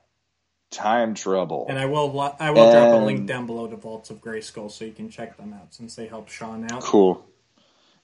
[0.71, 1.67] time trouble.
[1.69, 4.85] And I will I will drop a link down below to Vaults of Grayskull so
[4.85, 6.83] you can check them out since they help Sean out.
[6.83, 7.25] Cool.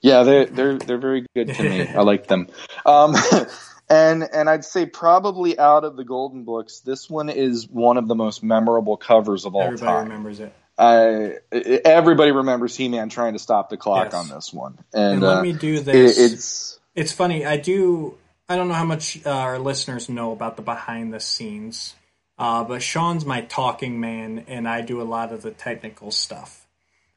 [0.01, 1.87] Yeah, they're they're they're very good to me.
[1.87, 2.47] I like them.
[2.85, 3.15] Um,
[3.89, 8.07] and and I'd say probably out of the golden books, this one is one of
[8.07, 10.03] the most memorable covers of all Everybody time.
[10.05, 10.53] remembers it.
[10.77, 14.13] I everybody remembers He-Man trying to stop the clock Yes.
[14.15, 16.17] on this one, and, And let uh, me do it, this.
[16.17, 17.45] it's It's funny.
[17.45, 18.17] I do.
[18.49, 21.93] I don't know how much uh, our listeners know about the behind the scenes,
[22.39, 26.60] uh, but Sean's my talking man, and I do a lot of the technical stuff.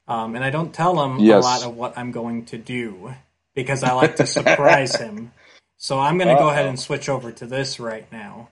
[0.07, 1.43] Um, and I don't tell him Yes.
[1.43, 3.15] a lot of what I'm going to do
[3.55, 5.33] because I like to surprise him.
[5.77, 8.49] So I'm going to go ahead and switch over to this right now,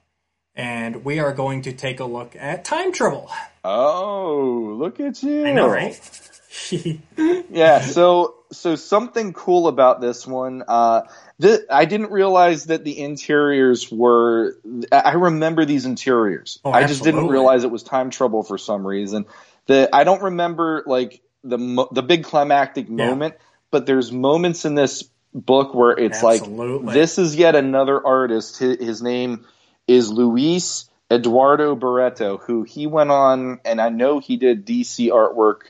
[0.54, 3.30] and we are going to take a look at time trouble.
[3.64, 5.46] oh look at you!
[5.46, 5.98] I know, right?
[7.50, 11.02] yeah so so something cool about this one uh
[11.40, 14.58] th- i didn't realize that the interiors were
[14.92, 18.86] i remember these interiors Oh, i just didn't realize it was time trouble for some
[18.86, 19.24] reason
[19.66, 23.08] the i don't remember like the mo- the big climactic Yeah.
[23.08, 23.34] moment
[23.70, 26.86] but there's moments in this book where it's Absolutely.
[26.86, 29.44] like this is yet another artist his, his name
[29.86, 35.62] is luis eduardo barreto who he went on and i know he did dc artwork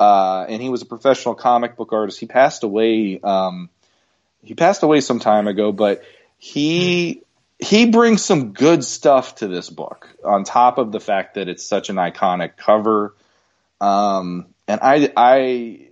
[0.00, 2.18] uh, and he was a professional comic book artist.
[2.18, 3.20] He passed away.
[3.22, 3.68] Um,
[4.42, 6.02] he passed away some time ago, but
[6.38, 7.22] he
[7.58, 10.08] he brings some good stuff to this book.
[10.24, 13.14] On top of the fact that it's such an iconic cover,
[13.82, 15.86] um, and I I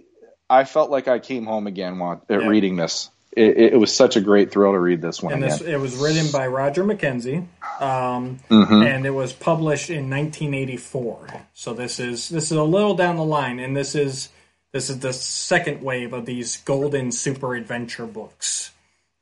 [0.51, 2.47] I felt like I came home again while at Yeah.
[2.49, 3.11] reading this.
[3.37, 5.97] It, it was such a great thrill to read this one and this, it was
[5.97, 7.47] written by Roger McKenzie,
[7.81, 8.85] um, Mhm.
[8.85, 11.29] and it was published in 1984.
[11.55, 14.31] So this is this is a little down the line, and this is
[14.73, 18.71] this is the second wave of these golden super adventure books.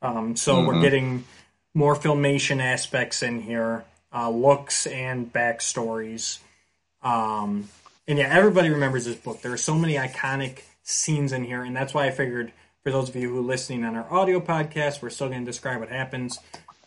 [0.02, 1.24] Um, so we're getting
[1.74, 6.38] more filmation aspects in here, uh, looks and backstories.
[7.02, 7.68] Um,
[8.08, 9.42] and yeah, everybody remembers this book.
[9.42, 12.52] There are so many iconic scenes in here, and that's why I figured
[12.84, 15.50] for those of you who are listening on our audio podcast, we're still going to
[15.50, 16.38] describe what happens.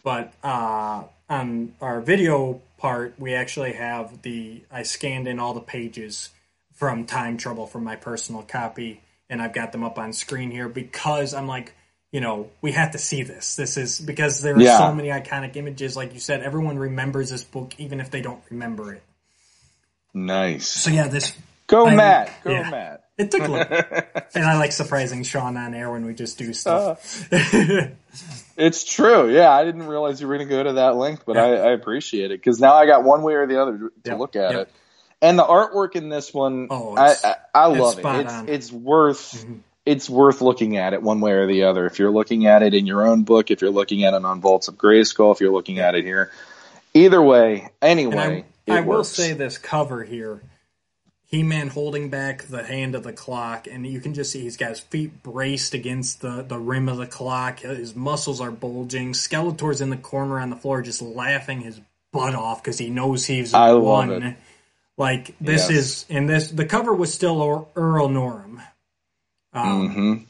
[0.04, 5.60] But uh, on our video part, we actually have the I scanned in all the
[5.60, 6.30] pages
[6.74, 10.70] from Time Trouble from my personal copy, and I've got them up on screen here
[10.70, 11.74] because I'm like,
[12.14, 13.58] you know, we have to see this.
[13.58, 14.78] This is because there are Yeah.
[14.78, 15.98] so many iconic images.
[15.98, 19.04] Like you said, everyone remembers this book even if they don't remember it.
[20.14, 20.68] Nice.
[20.68, 21.34] So yeah, this
[21.68, 22.32] Go I- Matt.
[22.44, 22.70] Go yeah.
[22.70, 23.04] Matt.
[23.18, 23.78] it took a little,
[24.36, 27.28] and I like surprising Sean on air when we just do stuff.
[28.58, 29.34] It's true.
[29.34, 31.72] Yeah, I didn't realize you were going to go to that length, but I, I
[31.72, 34.36] appreciate it because now I got one way or the other to, to Yep, look
[34.36, 34.62] at yep.
[34.68, 34.74] it.
[35.22, 38.06] And the artwork in this one, Oh, I, I, I love it.
[38.06, 39.54] It's it's worth Mm-hmm.
[39.86, 41.86] it's worth looking at it one way or the other.
[41.86, 44.42] If you're looking at it in your own book, if you're looking at it on
[44.42, 46.30] Vaults of Grayskull, if you're looking at it here,
[46.94, 50.42] either way, anyway, and I, it will say this cover here.
[51.28, 54.70] He-Man holding back the hand of the clock, and you can just see he's got
[54.70, 57.60] his feet braced against the, the rim of the clock.
[57.60, 59.14] His muscles are bulging.
[59.14, 61.80] Skeletor's in the corner on the floor, just laughing his
[62.12, 64.10] butt off because he knows he's I won.
[64.24, 64.38] it.
[64.98, 65.72] Like this Yes.
[65.72, 68.62] is, and this the cover was still Earl Norem.
[69.54, 70.26] Um, Mhm.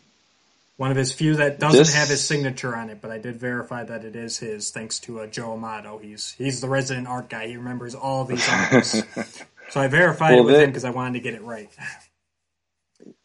[0.79, 3.35] One of his few that doesn't This- have his signature on it, but I did
[3.35, 5.97] verify that it is his, thanks to uh, Joe Amato.
[5.97, 7.47] He's he's the resident art guy.
[7.47, 9.03] He remembers all these artists.
[9.71, 11.69] so I verified Well, it with that- him because I wanted to get it right.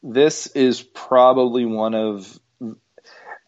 [0.02, 2.40] this is probably one of.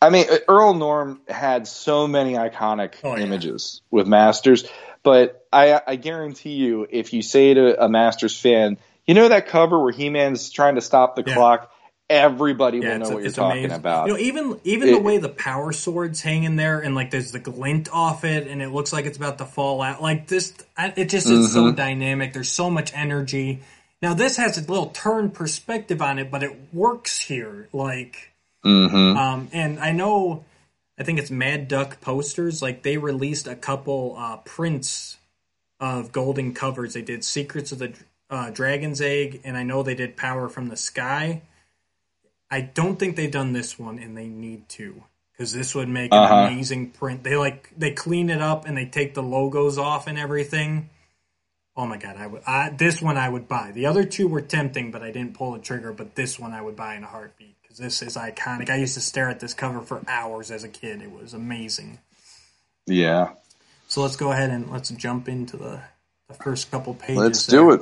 [0.00, 3.22] I mean, Earl Norem had so many iconic Oh, yeah.
[3.24, 4.68] images with Masters,
[5.02, 9.46] but I, I guarantee you, if you say to a Masters fan, you know that
[9.48, 11.34] cover where He Man's trying to stop the Yeah.
[11.34, 11.72] clock,
[12.10, 13.72] everybody Yeah, will know it's, what you're talking amazing.
[13.72, 14.06] about.
[14.06, 17.32] You know, even even the way the power swords hang in there, and like there's
[17.32, 20.02] the glint off it, and it looks like it's about to fall out.
[20.02, 21.76] Like this, it just is so Mm-hmm.
[21.76, 22.32] dynamic.
[22.32, 23.60] There's so much energy.
[24.02, 27.68] Now this has a little turn perspective on it, but it works here.
[27.72, 30.44] Like, hmm um, and I know,
[30.98, 32.62] I think it's Mad Duck posters.
[32.62, 35.18] Like they released a couple uh, prints
[35.80, 36.94] of golden covers.
[36.94, 37.92] They did Secrets of the
[38.30, 41.42] uh, Dragon's Egg, and I know they did Power from the Sky.
[42.50, 46.12] I don't think they've done this one, and they need to because this would make
[46.12, 46.34] an Uh-huh.
[46.46, 47.22] amazing print.
[47.24, 50.88] They like they clean it up and they take the logos off and everything.
[51.76, 53.70] Oh my god, I would I, this one I would buy.
[53.72, 55.92] The other two were tempting, but I didn't pull the trigger.
[55.92, 58.70] But this one I would buy in a heartbeat because this is iconic.
[58.70, 61.02] I used to stare at this cover for hours as a kid.
[61.02, 61.98] It was amazing.
[62.86, 63.30] Yeah,
[63.88, 65.80] So let's go ahead and let's jump into the,
[66.28, 67.16] the first couple pages.
[67.16, 67.60] let's there.
[67.60, 67.80] do it.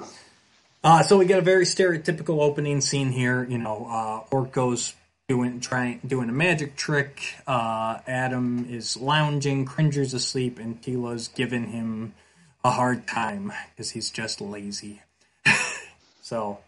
[0.85, 3.43] Uh, so we get a very stereotypical opening scene here.
[3.49, 4.95] You know, uh, Orko's
[5.29, 7.23] doing trying doing a magic trick.
[7.47, 12.13] Uh, Adam is lounging, Cringer's asleep, and Teela's giving him
[12.63, 15.01] a hard time because he's just lazy.
[16.23, 16.59] so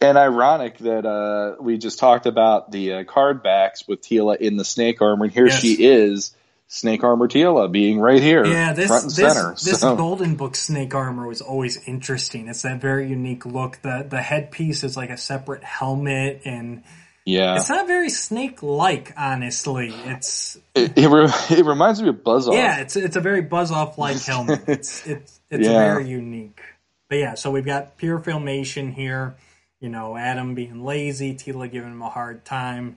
[0.00, 4.56] And ironic that uh, we just talked about the uh, card backs with Teela in
[4.56, 5.60] the snake armor, and here Yes.
[5.60, 6.34] she is,
[6.68, 9.50] snake armor Teela, being right here, yeah, this front and this center.
[9.52, 12.48] this so, Golden Book snake armor was always interesting.
[12.48, 13.80] It's that very unique look.
[13.82, 16.82] the The headpiece is like a separate helmet and.
[17.24, 19.90] yeah, It's not very snake-like, honestly.
[20.06, 22.54] It's it, it, re- it reminds me of Buzz Off.
[22.54, 24.62] yeah, it's it's a very buzz off like helmet.
[24.68, 25.78] It's it's it's Yeah.
[25.94, 26.60] very unique.
[27.08, 29.36] But yeah, so we've got pure filmation here.
[29.78, 32.96] You know, Adam being lazy, Teela giving him a hard time.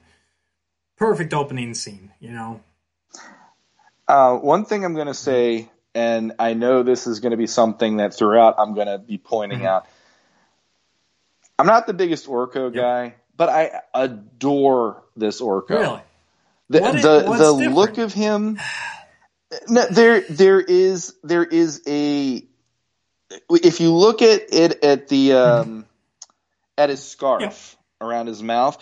[0.97, 2.11] Perfect opening scene.
[2.19, 2.61] You know,
[4.09, 7.45] Uh, one thing I'm going to say, and I know this is going to be
[7.47, 9.65] something that throughout I'm going to be pointing Mhm.
[9.67, 9.85] out.
[11.59, 15.69] I'm not the biggest Orko guy, but I adore this Orko.
[15.69, 16.01] really.
[16.69, 17.75] The What is- the, the different?
[17.75, 18.59] look of him.
[19.67, 22.43] No, there there is there is a.
[23.49, 25.85] If you look at it at the um,
[26.77, 28.77] at his scarf around his mouth,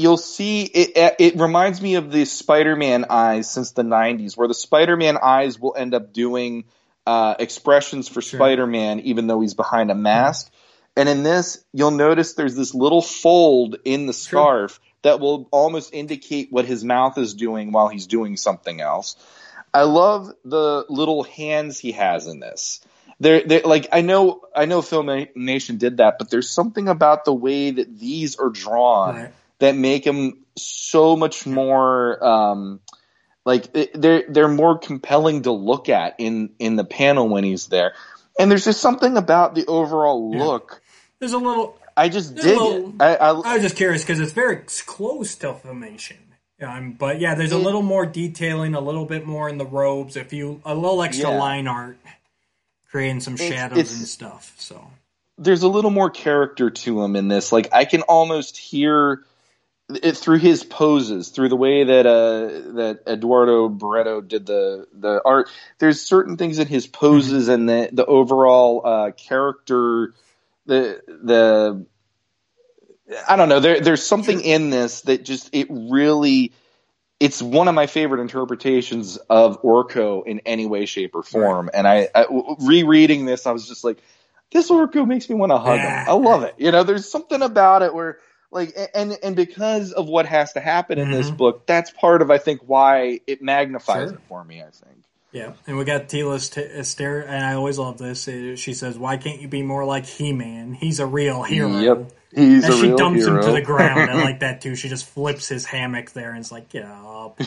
[0.00, 1.16] you'll see it.
[1.18, 5.74] It reminds me of the Spider-Man eyes since the '90s, where the Spider-Man eyes will
[5.76, 6.64] end up doing
[7.06, 8.38] uh, expressions for Sure.
[8.38, 10.50] Spider-Man, even though he's behind a mask.
[10.96, 14.40] And in this, you'll notice there's this little fold in the Sure.
[14.42, 19.16] scarf that will almost indicate what his mouth is doing while he's doing something else.
[19.72, 22.80] I love the little hands he has in this.
[23.20, 27.34] They're, they're like I know I know Filmation did that, but there's something about the
[27.34, 29.32] way that these are drawn Right.
[29.60, 32.80] That make him so much more um,
[33.44, 37.94] like they're they're more compelling to look at in in the panel when he's there.
[38.38, 40.44] And there's just something about the overall Yeah.
[40.44, 40.82] look.
[41.18, 41.78] There's a little.
[41.96, 42.94] I just dig little- it.
[43.00, 46.16] I, I, I was just curious because it's very close to filmation.
[46.62, 50.16] Um, but yeah, there's a little more detailing, a little bit more in the robes.
[50.16, 51.38] If you a little extra Yeah.
[51.38, 51.98] line art,
[52.90, 54.54] creating some It's- shadows it's- and stuff.
[54.58, 54.90] So
[55.38, 57.52] there's a little more character to him in this.
[57.52, 59.24] Like I can almost hear
[60.02, 65.20] it through his poses, through the way that uh that Eduardo Barreto did the the
[65.24, 65.48] art.
[65.78, 70.14] There's certain things in his poses and the the overall uh character
[70.66, 71.86] the the
[73.28, 73.60] I don't know.
[73.60, 76.52] There there's something in this that just it really
[77.20, 81.70] it's one of my favorite interpretations of Orko in any way, shape, or form.
[81.72, 82.08] And I
[82.60, 83.98] rereading this, I was just like,
[84.52, 85.90] this Orko makes me want to hug Yeah.
[86.00, 86.04] him.
[86.08, 86.54] I love it.
[86.58, 88.18] You know, there's something about it where
[88.50, 91.36] like, and and because of what has to happen in this Mhm.
[91.36, 94.14] book, that's part of I think why it magnifies Sure.
[94.18, 94.60] it for me.
[94.62, 95.04] I think.
[95.32, 98.26] yeah, and we got Teela's t- uh, and I always love this.
[98.26, 100.74] Uh, She says, "Why can't you be more like He-Man?
[100.74, 103.36] He's a real hero." Yep, he's And a she real dumps hero.
[103.36, 104.10] him to the ground.
[104.10, 104.74] I like that too.
[104.74, 107.38] She just flips his hammock there and it's like, "Get up."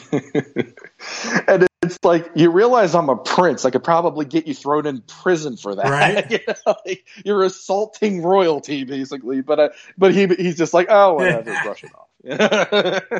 [1.47, 3.65] and it's like you realize I'm a prince.
[3.65, 5.85] I could probably get you thrown in prison for that.
[5.85, 6.31] Right.
[6.31, 9.41] you know, like, you're assaulting royalty, basically.
[9.41, 12.07] But uh, but he he's just like, oh, whatever, just brush it off.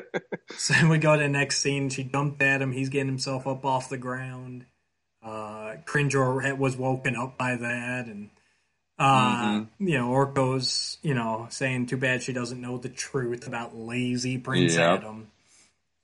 [0.55, 1.89] So we go to the next scene.
[1.89, 2.71] She dumped at him.
[2.71, 4.65] He's getting himself up off the ground.
[5.21, 8.29] Uh, Cringer was woken up by that, and
[8.99, 9.87] uh, Mm-hmm.
[9.87, 14.37] you know Orko's you know saying, "Too bad she doesn't know the truth about lazy
[14.37, 15.03] Prince Yep.
[15.03, 15.27] Adam."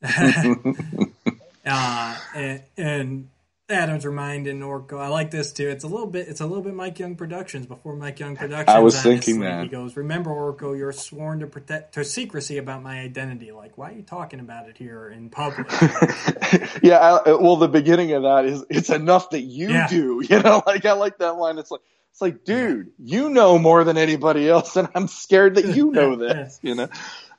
[1.66, 3.30] uh, and, and
[3.70, 5.00] Adams reminding Orko.
[5.00, 5.68] I like this too.
[5.70, 6.28] It's a little bit.
[6.28, 8.68] It's a little bit Mike Young Productions before Mike Young Productions.
[8.76, 9.12] I was honestly.
[9.16, 9.62] thinking that.
[9.64, 13.52] he goes, "Remember, Orko, you're sworn to protect to secrecy about my identity.
[13.52, 15.68] Like, why are you talking about it here in public?
[16.82, 19.88] yeah, I, well, the beginning of that is it's enough that you Yeah.
[19.88, 20.24] do.
[20.30, 21.58] You know, like I like that line.
[21.60, 21.82] It's like
[22.12, 26.16] it's like, dude, you know more than anybody else, and I'm scared that you know
[26.16, 26.60] this.
[26.64, 26.88] You know.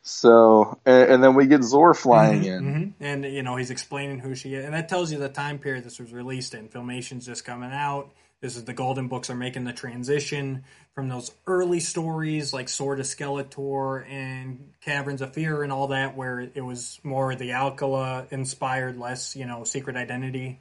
[0.03, 2.65] So, and, and then we get Zoar flying in.
[2.65, 2.95] Mhm.
[3.01, 5.85] And you know, he's explaining who she is, and that tells you the time period
[5.85, 6.69] this was released in.
[6.69, 8.11] Filmation's just coming out.
[8.41, 13.01] This is the Golden Books are making the transition from those early stories like Sword
[13.01, 18.27] of Skeletor and Caverns of Fear and all that, where it was more the Alcala
[18.31, 20.59] inspired, less you know Secret Identity.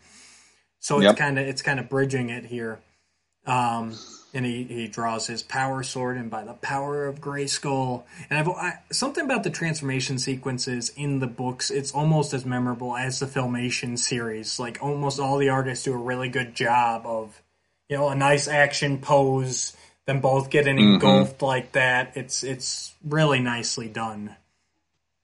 [0.79, 1.11] So Yep.
[1.11, 2.79] it's kind of it's kind of bridging it here.
[3.49, 3.95] Um,
[4.33, 8.47] and he, he draws his power sword, and by the power of Grayskull, and I've
[8.47, 11.71] I, something about the transformation sequences in the books.
[11.71, 14.59] It's almost as memorable as the filmation series.
[14.59, 17.41] Like almost all the artists do a really good job of,
[17.89, 19.75] you know, a nice action pose,
[20.05, 22.11] them both getting engulfed like that.
[22.15, 24.35] It's it's really nicely done.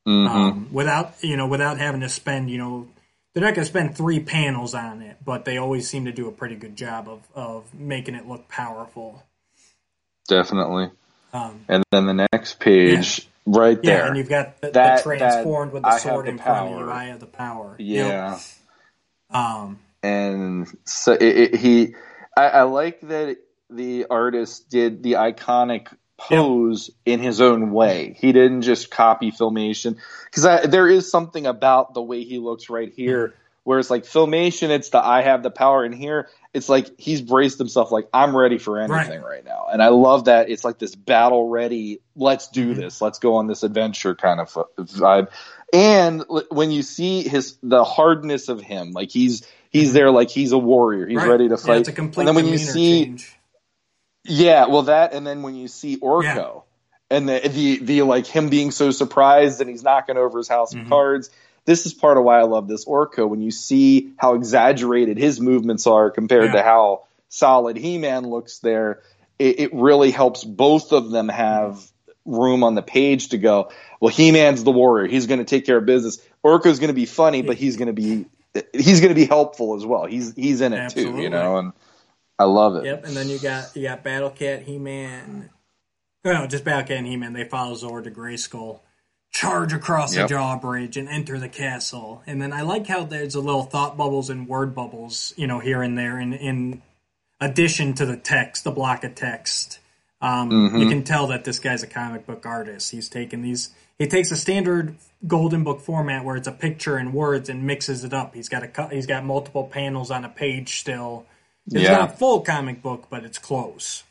[0.08, 2.88] Um, without you know, without having to spend you know
[3.36, 6.28] they're not going to spend three panels on it, but they always seem to do
[6.28, 9.24] a pretty good job of, of making it look powerful.
[10.28, 10.90] Definitely.
[11.34, 13.98] Um, And then the next page, right there.
[14.00, 16.72] yeah, and you've got the, That- the transformed with the I sword in front of
[16.80, 16.86] you.
[16.86, 16.92] power.
[16.92, 17.76] I have the power.
[17.78, 18.32] yeah.
[18.32, 18.40] Yep.
[19.32, 21.96] Um, and so it, it, he
[22.38, 23.38] I, I like that
[23.70, 25.88] the artist did the iconic
[26.18, 28.16] pose in his own way.
[28.20, 29.98] He didn't just copy filmation.
[30.26, 34.70] Because there is something about the way he looks right here where it's like filmation
[34.70, 38.38] it's the i have the power and here it's like he's braced himself like i'm
[38.38, 39.66] ready for anything right, now.
[39.72, 42.82] And i love that it's like this battle ready let's do mm-hmm.
[42.82, 43.02] this.
[43.02, 45.30] Let's go on this adventure kind of vibe.
[45.74, 49.96] And when you see his the hardness of him like he's he's mm-hmm.
[49.96, 51.08] there like he's a warrior.
[51.08, 51.30] He's right.
[51.30, 51.80] ready to Yeah, fight.
[51.82, 53.38] it's a complete and then when you see change.
[54.26, 56.60] Yeah, well, that and then when you see Orko Yeah.
[57.10, 60.74] and the, the the like him being so surprised and he's knocking over his house
[60.74, 60.84] Mm-hmm.
[60.84, 61.30] of cards.
[61.66, 63.28] This is part of why I love this Orko.
[63.28, 68.60] When you see how exaggerated his movements are compared to how solid He Man looks
[68.60, 69.02] there,
[69.40, 71.80] it, it really helps both of them have
[72.24, 73.72] room on the page to go.
[74.00, 76.20] Well, He Man's the warrior; he's going to take care of business.
[76.44, 78.26] Orko's going to be funny, but he's going to be
[78.74, 80.06] he's going to be helpful as well.
[80.06, 81.74] He's he's in it too, you know, and
[82.38, 82.86] I love it.
[82.86, 85.50] Yep, and then you got you got Battle Cat, He Man.
[86.24, 87.34] No, just Battle Cat and He Man.
[87.34, 88.80] They follow Zoar to Grayskull,
[89.32, 90.28] charge across Yep.
[90.28, 92.24] the drawbridge and enter the castle.
[92.28, 95.60] And then I like how there's a little thought bubbles and word bubbles, you know,
[95.60, 96.82] here and there, in in
[97.40, 99.80] addition to the text, the block of text.
[100.22, 100.78] Um, Mm-hmm.
[100.78, 102.92] You can tell that this guy's a comic book artist.
[102.92, 103.70] He's taken these.
[104.00, 104.96] He takes a standard
[105.28, 108.34] golden book format where it's a picture and words and mixes it up.
[108.34, 111.26] He's got a he's got multiple panels on a page still.
[111.68, 111.94] It's Yeah.
[111.98, 114.04] not a full comic book, but it's close.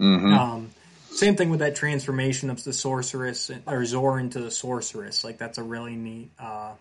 [0.00, 0.36] Mhm.
[0.36, 0.70] Um,
[1.12, 5.22] same thing with that transformation of the sorceress or Zoar into the sorceress.
[5.22, 6.72] Like that's a really neat, uh,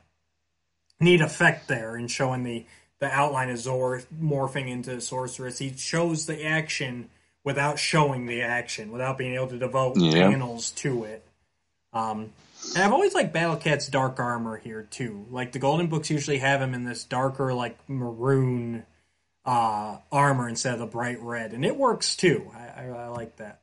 [0.99, 2.65] neat effect there in showing the
[2.99, 5.57] the outline of Zoar morphing into the sorceress.
[5.57, 7.09] He shows the action
[7.43, 10.29] without showing the action, without being able to devote Yeah.
[10.29, 11.21] panels to it.
[11.91, 12.31] Um,
[12.75, 15.25] and I've always liked Battle Cat's dark armor here too.
[15.29, 18.85] Like the Golden Books usually have him in this darker, like maroon
[19.45, 22.49] uh, armor instead of the bright red, and it works too.
[22.55, 23.61] I, I, I like that.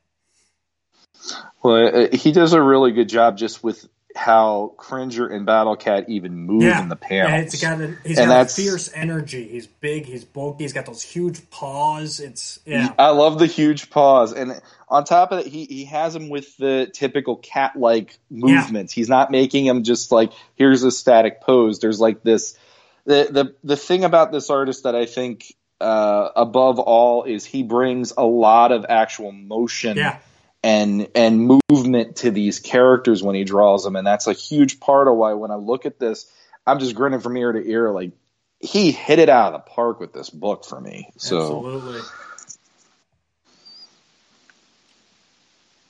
[1.63, 6.09] Well, uh, he does a really good job just with how Cringer and Battle Cat
[6.09, 7.53] even move Yeah, in the yeah, panels.
[7.53, 9.47] it's got a, he's And got a fierce energy.
[9.47, 10.05] He's big.
[10.05, 10.63] He's bulky.
[10.65, 12.19] He's got those huge paws.
[12.19, 14.59] It's yeah, I love the huge paws, and
[14.89, 18.91] on top of it, he he has him with the typical cat-like movements.
[18.91, 21.79] He's not making him just like here's a static pose.
[21.79, 22.57] There's like this.
[23.05, 27.63] The the the thing about this artist that I think uh, above all is he
[27.63, 30.19] brings a lot of actual motion yeah.
[30.63, 35.07] and and movement to these characters when he draws them, and that's a huge part
[35.07, 36.31] of why when I look at this,
[36.65, 37.91] I'm just grinning from ear to ear.
[37.91, 38.11] Like
[38.59, 41.11] he hit it out of the park with this book for me.
[41.17, 42.01] So Absolutely.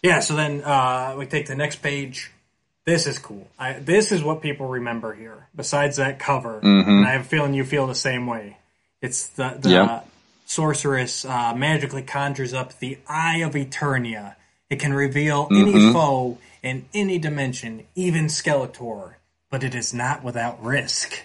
[0.03, 2.31] Yeah, so then uh, we take the next page.
[2.85, 3.47] This is cool.
[3.59, 5.47] I, this is what people remember here.
[5.55, 8.57] Besides that cover, and I have a feeling you feel the same way.
[9.01, 10.01] It's the the Yeah.
[10.45, 14.35] sorceress uh, magically conjures up the Eye of Eternia.
[14.69, 19.15] It can reveal any foe in any dimension, even Skeletor,
[19.49, 21.23] but it is not without risk.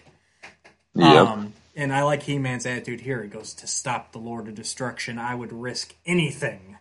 [0.94, 1.26] Yep.
[1.28, 3.22] Um, and I like He Man's attitude here.
[3.22, 6.78] He goes, To stop the Lord of Destruction, I would risk anything.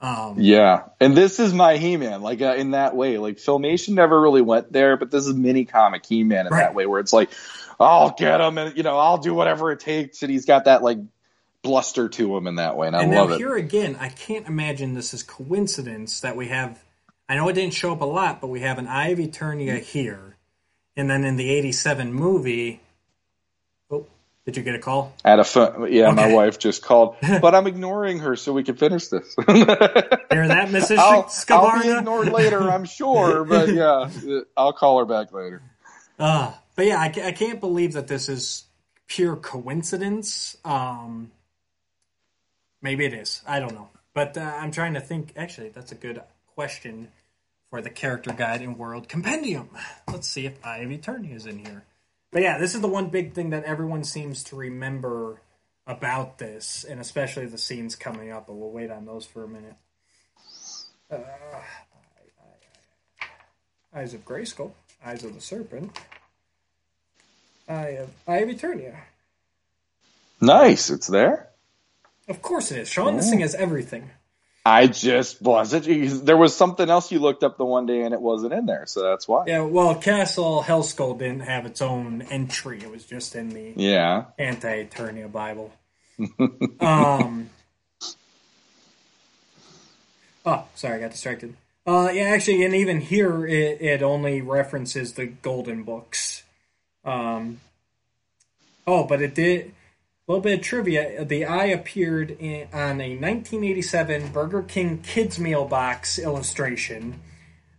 [0.00, 3.16] Um, Yeah, and this is my He-Man, like uh, in that way.
[3.16, 6.60] Like Filmation never really went there, but this is mini comic He-Man in Right.
[6.60, 7.30] that way, where it's like,
[7.78, 10.82] I'll get him, and you know, I'll do whatever it takes, and he's got that
[10.82, 10.98] like
[11.62, 13.38] bluster to him in that way, and I and love now it.
[13.38, 16.82] here again, I can't imagine this is coincidence that we have.
[17.28, 19.80] I know it didn't show up a lot, but we have an Eye of Eternia
[19.80, 20.36] here,
[20.96, 22.80] and then in the '87 movie.
[23.90, 24.06] Oh,
[24.46, 25.12] did you get a call?
[25.24, 28.76] At a phone, yeah, my wife just called, but I'm ignoring her so we can
[28.76, 29.34] finish this.
[29.46, 30.98] Hear that, Mrs.
[30.98, 34.08] I'll, I'll be ignored later, I'm sure, but yeah,
[34.56, 35.62] I'll call her back later.
[36.18, 38.64] Uh, but yeah, I, I can't believe that this is
[39.08, 40.56] pure coincidence.
[40.64, 41.32] Um,
[42.82, 43.42] maybe it is.
[43.46, 43.88] I don't know.
[44.14, 45.32] But uh, I'm trying to think.
[45.36, 46.22] Actually, that's a good
[46.54, 47.08] question
[47.68, 49.70] for the character guide and world compendium.
[50.10, 51.84] Let's see if Eye of Eternia is in here.
[52.30, 55.40] But yeah, this is the one big thing that everyone seems to remember
[55.86, 58.46] about this, and especially the scenes coming up.
[58.46, 59.76] But we'll wait on those for a minute.
[61.10, 61.18] Uh,
[63.94, 64.72] Eyes of Grayskull,
[65.04, 65.98] Eyes of the Serpent,
[67.68, 68.96] Eye of Eye of Eternia.
[70.40, 71.48] Nice, it's there.
[72.28, 72.88] Of course it is.
[72.88, 74.10] Sean, this thing has everything.
[74.64, 76.26] I just wasn't.
[76.26, 78.84] There was something else you looked up the one day and it wasn't in there,
[78.86, 79.44] so that's why.
[79.46, 82.80] Yeah, well, Castle Hellskull didn't have its own entry.
[82.82, 84.24] It was just in the Yeah.
[84.38, 85.72] Anti Eternia Bible.
[86.80, 87.48] um.
[90.44, 91.54] Oh, sorry, I got distracted.
[91.86, 96.42] Uh, yeah, actually, and even here, it, it only references the Golden Books.
[97.06, 97.60] Um.
[98.86, 99.72] Oh, but it did.
[100.28, 105.38] A little bit of trivia: the eye appeared in, on a 1987 Burger King kids
[105.38, 107.20] meal box illustration.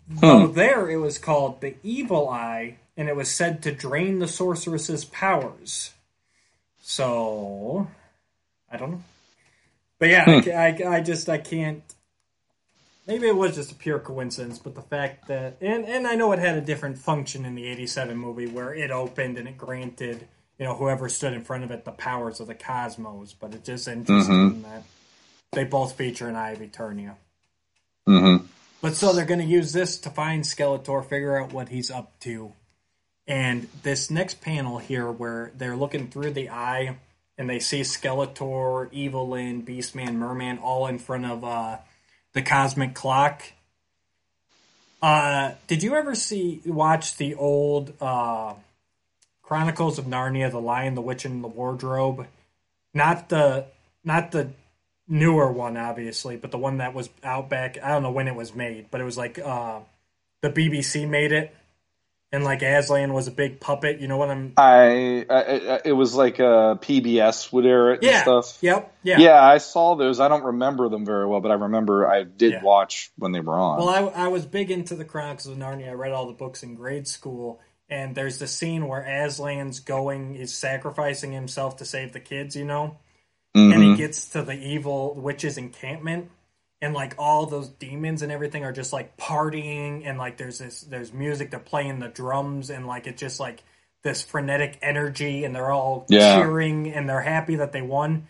[0.10, 4.28] Though there, it was called the Evil Eye, and it was said to drain the
[4.28, 5.92] sorceress's powers.
[6.80, 7.88] So,
[8.72, 9.04] I don't know.
[10.00, 11.84] But yeah, I, I, I just I can't.
[13.08, 16.34] Maybe it was just a pure coincidence, but the fact that and and I know
[16.34, 20.28] it had a different function in the '87 movie where it opened and it granted
[20.60, 23.34] you know whoever stood in front of it the powers of the cosmos.
[23.34, 24.84] But it's just interesting that
[25.54, 27.16] they both feature an Eye of Eternia.
[28.08, 28.46] Mm-hmm.
[28.82, 32.20] But so they're going to use this to find Skeletor, figure out what he's up
[32.22, 32.54] to.
[33.26, 36.98] And this next panel here, where they're looking through the eye
[37.38, 41.78] and they see Skeletor, Evil-Lyn, Beastman, Merman all in front of uh,
[42.38, 43.42] the cosmic clock.
[45.02, 48.54] Uh, did you ever see watch the old uh,
[49.42, 52.28] Chronicles of Narnia, The Lion, the Witch, and the Wardrobe?
[52.94, 53.66] Not the
[54.04, 54.52] not the
[55.08, 57.80] newer one, obviously, but the one that was out back.
[57.82, 59.80] I don't know when it was made, but it was like uh,
[60.42, 61.56] the BBC made it,
[62.32, 64.00] and like Aslan was a big puppet.
[64.02, 64.54] You know what I'm?
[64.58, 68.22] I, I, I it was like a PBS would air it and Yeah.
[68.24, 68.58] stuff.
[68.62, 68.96] Yep.
[69.04, 69.20] Yeah.
[69.20, 70.20] Yeah, I saw those.
[70.20, 72.64] I don't remember them very well, but I remember I did Yeah.
[72.64, 73.78] watch when they were on.
[73.80, 75.90] Well, I, I was big into the Chronicles of Narnia.
[75.90, 77.60] I read all the books in grade school,
[77.90, 82.56] and there's the scene where Aslan's going, is sacrificing himself to save the kids.
[82.56, 82.98] You know.
[83.56, 83.98] and he Mhm.
[83.98, 86.30] gets to the evil witch's encampment
[86.82, 90.82] and like all those demons and everything are just like partying and like there's this
[90.82, 93.64] there's music they're playing the drums and like it's just like
[94.04, 96.38] this frenetic energy and they're all Yeah.
[96.38, 98.28] cheering and they're happy that they won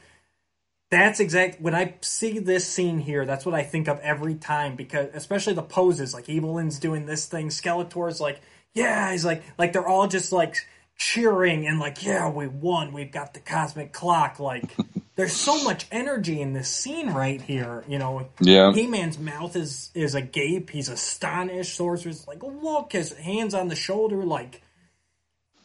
[0.90, 4.76] that's exact when i see this scene here that's what i think of every time
[4.76, 8.40] because especially the poses like Evil-Lyn's doing this thing skeletor's like
[8.74, 10.56] yeah he's like like they're all just like
[10.98, 14.76] cheering and like yeah we won we've got the cosmic clock like
[15.16, 18.72] there's so much energy in this scene right here you know yeah.
[18.74, 24.24] he-man's mouth is is agape he's astonished sorcerer's like look his hands on the shoulder
[24.24, 24.62] like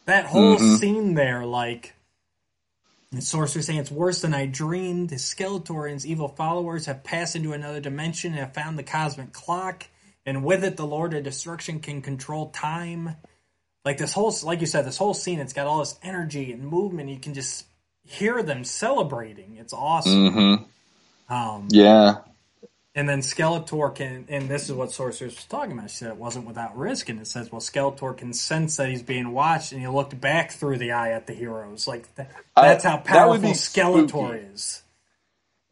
[0.05, 0.79] that whole Mhm.
[0.79, 1.93] scene there like
[3.11, 5.11] the sorcerer saying it's worse than I dreamed.
[5.11, 8.83] His Skeletor and his evil followers have passed into another dimension and have found the
[8.83, 9.85] cosmic clock,
[10.25, 13.15] and with it, the Lord of Destruction can control time.
[13.85, 16.67] Like this whole, like you said, this whole scene, it's got all this energy and
[16.67, 17.09] movement.
[17.09, 17.65] You can just
[18.05, 19.57] hear them celebrating.
[19.59, 20.31] It's awesome.
[20.31, 20.55] hmm
[21.33, 22.19] Um, Yeah.
[22.95, 25.89] and then Skeletor can, and this is what Sorceress was talking about.
[25.91, 29.03] She said it wasn't without risk, and it says, well, Skeletor can sense that he's
[29.03, 31.87] being watched, and he looked back through the eye at the heroes.
[31.87, 32.29] Like th-
[32.59, 34.53] that's I- how powerful Skeletor spooky.
[34.53, 34.82] is.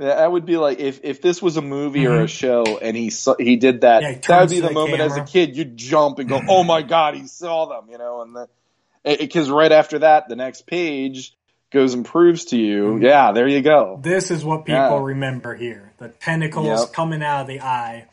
[0.01, 3.11] That would be like if, if this was a movie or a show and he
[3.11, 4.01] saw, he did that.
[4.01, 4.11] Mm-hmm.
[4.11, 6.41] Yeah, he that would be the, the moment as a kid you'd jump and go,
[6.49, 10.65] "Oh my god, he saw them!" You know, and because right after that, the next
[10.65, 11.35] page
[11.71, 13.03] goes and proves to you, Mm-hmm.
[13.03, 13.99] yeah, there you go.
[14.01, 15.03] This is what people Yeah.
[15.03, 16.93] remember here: the tentacles Yep.
[16.93, 18.07] coming out of the eye.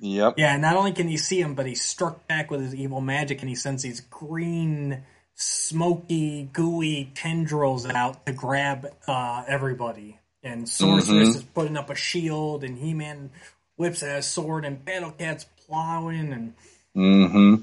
[0.00, 0.34] Yep.
[0.38, 3.40] Yeah, not only can he see him, but he's struck back with his evil magic,
[3.40, 5.02] and he sends these green,
[5.34, 10.16] smoky, gooey tendrils out to grab uh, everybody.
[10.42, 11.36] And Sorceress Mhm.
[11.36, 13.30] is putting up a shield, and He Man
[13.76, 16.54] whips out his sword, and Battle Cat's plowing, and
[16.96, 17.62] Mm-hmm.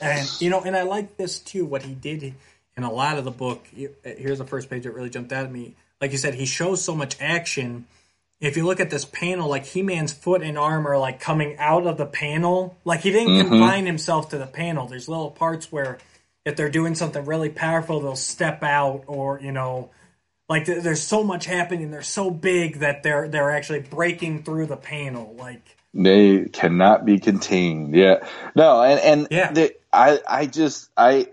[0.00, 1.64] and you know, and I like this too.
[1.64, 2.34] What he did
[2.76, 3.66] in a lot of the book.
[4.04, 5.74] Here's the first page that really jumped out at me.
[6.00, 7.86] Like you said, he shows so much action.
[8.40, 11.56] If you look at this panel, like He Man's foot and arm are like coming
[11.58, 12.76] out of the panel.
[12.84, 13.48] Like he didn't Mhm.
[13.48, 14.86] confine himself to the panel.
[14.88, 15.98] There's little parts where
[16.44, 19.90] if they're doing something really powerful, they'll step out, or you know,
[20.52, 21.90] like th- there's so much happening.
[21.90, 25.34] They're so big that they're they're actually breaking through the panel.
[25.38, 27.94] Like They cannot be contained.
[27.94, 28.26] Yeah.
[28.54, 29.52] No, and and Yeah.
[29.52, 31.28] the, I I just I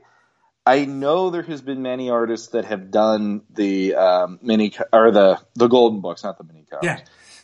[0.65, 5.39] I know there has been many artists that have done the um, mini or the
[5.55, 6.86] the golden books, not the mini covers.
[6.86, 6.99] Yeah.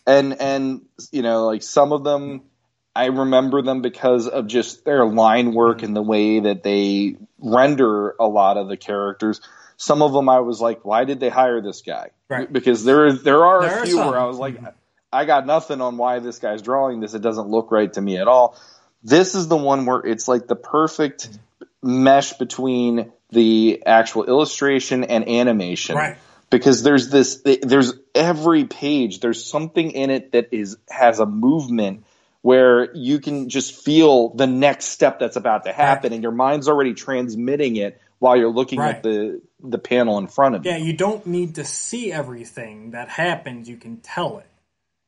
[0.07, 2.43] And and you know, like some of them
[2.95, 8.15] I remember them because of just their line work and the way that they render
[8.19, 9.41] a lot of the characters.
[9.77, 12.11] Some of them I was like, why did they hire this guy?
[12.29, 12.51] Right.
[12.51, 14.09] Because there there are There a few some.
[14.09, 14.57] where I was like,
[15.11, 17.13] I got nothing on why this guy's drawing this.
[17.13, 18.57] It doesn't look right to me at all.
[19.03, 21.29] This is the one where it's like the perfect
[21.81, 25.95] mesh between the actual illustration and animation.
[25.95, 26.17] Right.
[26.49, 32.05] Because there's this, there's every page, there's something in it that is, has a movement
[32.41, 36.67] where you can just feel the next step that's about to happen and your mind's
[36.67, 38.95] already transmitting it while you're looking Right.
[38.95, 40.71] at the, the panel in front of you.
[40.71, 43.67] Yeah, you don't need to see everything that happens.
[43.69, 44.47] You can tell it,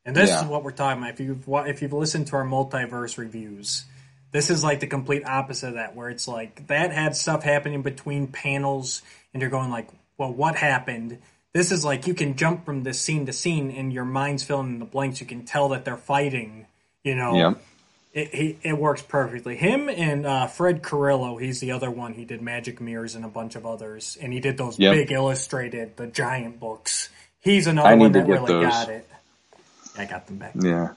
[0.05, 0.41] and this Yeah.
[0.43, 1.13] is what we're talking about.
[1.13, 3.85] If you've if you've listened to our multiverse reviews,
[4.31, 7.81] this is like the complete opposite of that, where it's like that had stuff happening
[7.81, 9.01] between panels,
[9.33, 9.87] and you're going like,
[10.17, 11.19] "Well, what happened?"
[11.53, 14.67] This is like you can jump from this scene to scene, and your mind's filling
[14.67, 15.21] in the blanks.
[15.21, 16.65] You can tell that they're fighting.
[17.03, 17.53] You know, Yeah.
[18.17, 19.55] It, he, it works perfectly.
[19.55, 22.13] Him and uh, Fred Carrillo, he's the other one.
[22.13, 24.93] He did Magic Mirrors and a bunch of others, and he did those Yep.
[24.93, 27.09] big illustrated, the giant books.
[27.39, 28.63] He's another I one that really those.
[28.63, 29.07] got it.
[29.97, 30.53] I got them back.
[30.55, 30.89] Yeah.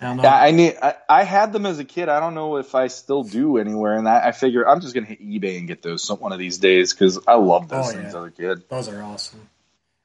[0.00, 0.22] I don't know.
[0.22, 0.76] Yeah, I need.
[0.82, 2.08] I, I had them as a kid.
[2.08, 5.06] I don't know if I still do anywhere, and I, I figure I'm just gonna
[5.06, 7.92] hit eBay and get those some, one of these days because I love those Oh,
[7.92, 8.20] things yeah.
[8.20, 8.68] as a kid.
[8.70, 9.48] Those are awesome.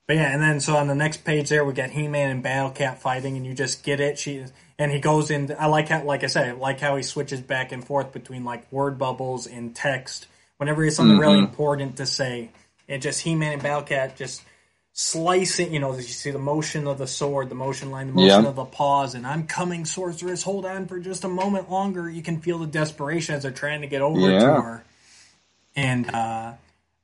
[0.06, 2.44] But yeah, and then so on the next page there we got He Man and
[2.44, 4.20] Battle Cat fighting, and you just get it.
[4.20, 4.44] She
[4.78, 5.56] and he goes in.
[5.58, 8.44] I like how, like I said, I like how he switches back and forth between
[8.44, 11.46] like word bubbles and text whenever he has something really Mm-hmm.
[11.46, 12.50] important to say.
[12.88, 14.44] And just He Man and Battle just
[14.94, 15.74] slicing.
[15.74, 18.44] You know, as you see the motion of the sword, the motion line, the motion
[18.44, 18.50] Yeah.
[18.50, 20.44] of the pause, and I'm coming, sorceress.
[20.44, 22.10] Hold on for just a moment longer.
[22.10, 24.84] You can feel the desperation as they're trying to get over to her.
[25.76, 26.54] And uh,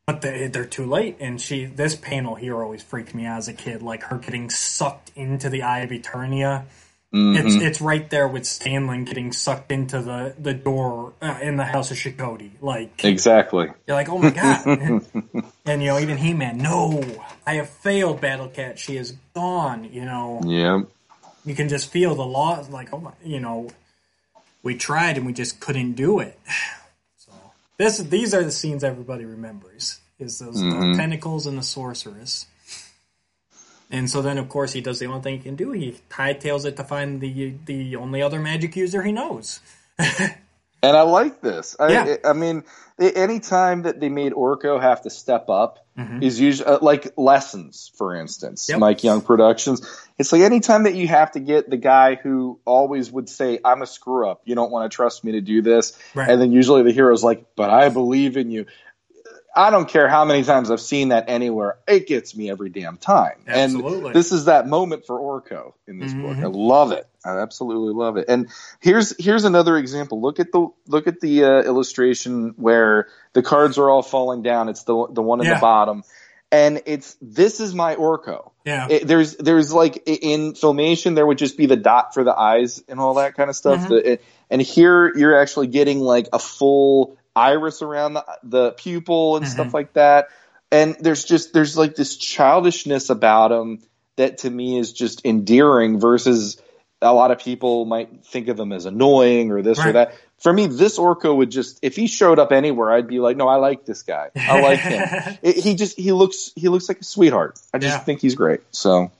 [0.05, 1.17] but they, they're too late.
[1.19, 4.49] And she, this panel here always freaked me out as a kid, like her getting
[4.49, 6.65] sucked into the Eye of Eternia.
[7.13, 7.45] Mm-hmm.
[7.45, 11.65] It's it's right there with Stanley getting sucked into the the door uh, in the
[11.65, 12.51] House of Shokoti.
[12.61, 13.67] Like Exactly.
[13.85, 14.65] you're like, oh my god.
[15.65, 17.03] and, you know, even He Man, no,
[17.45, 18.79] I have failed, Battle Cat.
[18.79, 19.89] She is gone.
[19.91, 20.83] You know, Yeah.
[21.43, 22.69] you can just feel the loss.
[22.69, 23.67] Like, oh my, you know,
[24.63, 26.39] we tried and we just couldn't do it.
[27.17, 27.31] So
[27.77, 32.45] this, these are the scenes everybody remembers: is those the tentacles and the sorceress.
[33.91, 35.71] And so then, of course, he does the only thing he can do.
[35.73, 39.59] He hightails it to find the the only other magic user he knows.
[40.83, 41.75] And I like this.
[41.79, 42.15] I, Yeah.
[42.25, 42.63] I mean,
[42.99, 46.23] any time that they made Orko have to step up Mm-hmm.
[46.23, 48.79] is usually uh, like lessons, for instance, Yep.
[48.79, 49.81] Mike Young Productions.
[50.17, 53.81] It's like anytime that you have to get the guy who always would say, "I'm
[53.81, 54.41] a screw up.
[54.45, 56.29] You don't want to trust me to do this," Right.
[56.29, 58.67] and then usually the hero's like, "But I believe in you."
[59.53, 61.77] I don't care how many times I've seen that anywhere.
[61.87, 63.37] It gets me every damn time.
[63.47, 64.07] Absolutely.
[64.07, 66.37] And this is that moment for Orko in this book.
[66.37, 67.05] I love it.
[67.25, 68.25] I absolutely love it.
[68.29, 68.47] And
[68.79, 70.21] here's here's another example.
[70.21, 74.69] Look at the look at the uh, illustration where the cards are all falling down.
[74.69, 75.55] It's the the one at Yeah.
[75.55, 76.03] the bottom,
[76.51, 78.51] and it's this is my Orko.
[78.65, 78.87] Yeah.
[78.89, 82.83] It, there's there's like in filmation there would just be the dot for the eyes
[82.87, 83.81] and all that kind of stuff.
[83.81, 83.89] Mm-hmm.
[83.93, 89.37] The- it- and here you're actually getting like a full iris around the, the pupil
[89.37, 89.53] and Mm-hmm.
[89.53, 90.29] stuff like that.
[90.71, 93.79] And there's just there's like this childishness about him
[94.15, 96.61] that to me is just endearing versus
[97.01, 100.13] a lot of people might think of him as annoying or this or that.
[100.39, 103.47] For me, this Orko would just if he showed up anywhere, I'd be like, no,
[103.47, 104.29] I like this guy.
[104.35, 105.37] I like him.
[105.43, 107.59] It- he just he looks he looks like a sweetheart.
[107.73, 108.03] I just Yeah.
[108.03, 108.61] think he's great.
[108.71, 109.11] So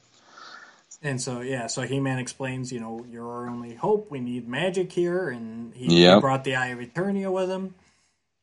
[1.04, 4.10] And so yeah, so He Man explains, you know, you're our only hope.
[4.12, 6.22] We need magic here, and he, he Yep.
[6.22, 7.74] brought the Eye of Eternia with him.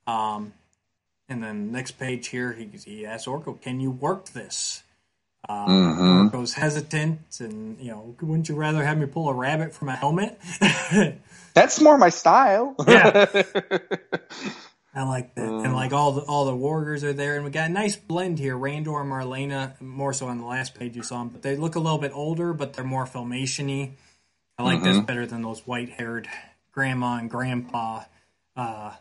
[0.08, 0.54] Um,
[1.28, 4.82] and then next page here, he he asks Orko, "Can you work this?"
[5.48, 6.30] Uh, Mhm.
[6.30, 9.96] Orko's hesitant, and you know, wouldn't you rather have me pull a rabbit from a
[9.96, 10.40] helmet?
[11.54, 12.74] that's more my style.
[12.86, 13.26] Yeah.
[14.94, 17.68] I like that, and like all the all the warriors are there, and we got
[17.68, 18.56] a nice blend here.
[18.56, 21.76] Randor and Marlena, more so on the last page you saw them, but they look
[21.76, 23.92] a little bit older, but they're more filmationy.
[24.58, 24.92] I like mm-hmm.
[24.92, 26.26] this better than those white haired
[26.72, 28.04] grandma and grandpa
[28.56, 28.94] uh,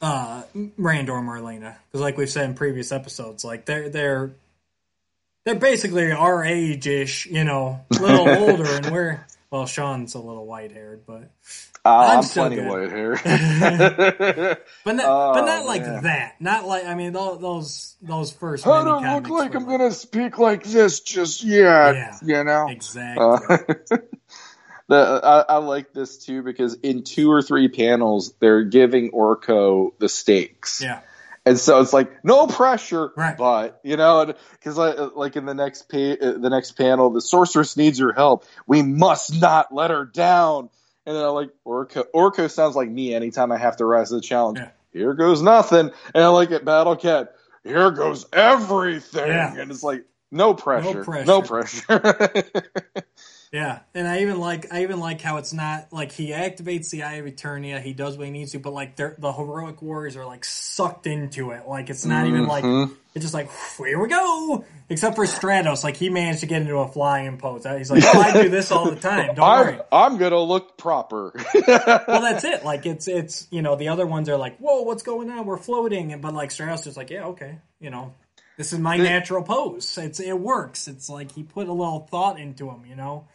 [0.00, 1.76] uh, Randor Marlena.
[1.86, 4.32] Because, like we've said in previous episodes, like they're they're
[5.44, 10.18] they're basically our age ish, you know, a little older, and we're well, Sean's a
[10.18, 11.30] little white haired, but
[11.84, 13.12] uh, I'm, I'm plenty white hair.
[14.84, 16.02] but not, oh, but not like man.
[16.02, 16.40] that.
[16.40, 18.66] Not like I mean those those first.
[18.66, 21.94] I don't look like I'm gonna speak like this just yet.
[21.94, 23.24] Yeah, you know exactly.
[23.24, 23.96] Uh,
[24.88, 29.90] the, I, I, like this too because in two or three panels they're giving Orko
[29.98, 30.80] the stakes.
[30.82, 31.00] Yeah.
[31.44, 33.36] And so it's like no pressure, right.
[33.36, 37.22] but you know, because like, like in the next pa- uh, the next panel, the
[37.22, 38.44] sorceress needs your help.
[38.66, 40.68] We must not let her down.
[41.06, 42.04] And then I'm like Orko.
[42.14, 44.58] Orko sounds like me anytime I have to rise to the challenge.
[44.58, 44.70] Yeah.
[44.92, 45.90] Here goes nothing.
[46.14, 47.34] And I like it, Battle Cat.
[47.64, 49.28] Here goes everything.
[49.28, 49.54] Yeah.
[49.56, 50.98] And it's like no pressure.
[50.98, 51.24] No pressure.
[51.26, 52.64] No pressure.
[53.50, 57.04] Yeah, and I even like I even like how it's not like he activates the
[57.04, 60.26] Eye of Eternia, he does what he needs to, but like the heroic warriors are
[60.26, 61.66] like sucked into it.
[61.66, 62.34] Like it's not mm-hmm.
[62.34, 62.92] even like mm-hmm.
[63.14, 64.64] it's just like here we go.
[64.90, 67.64] Except for Stratos, like he managed to get into a flying pose.
[67.64, 69.34] He's like, oh, I do this all the time.
[69.34, 69.80] Don't I'm, worry.
[69.90, 71.32] I'm gonna look proper.
[71.66, 72.66] well, that's it.
[72.66, 75.46] Like it's it's you know the other ones are like, whoa, what's going on?
[75.46, 78.12] We're floating, but like Stratos is like, yeah, okay, you know,
[78.58, 79.96] this is my natural pose.
[79.96, 80.86] It's it works.
[80.86, 83.26] It's like he put a little thought into him, you know.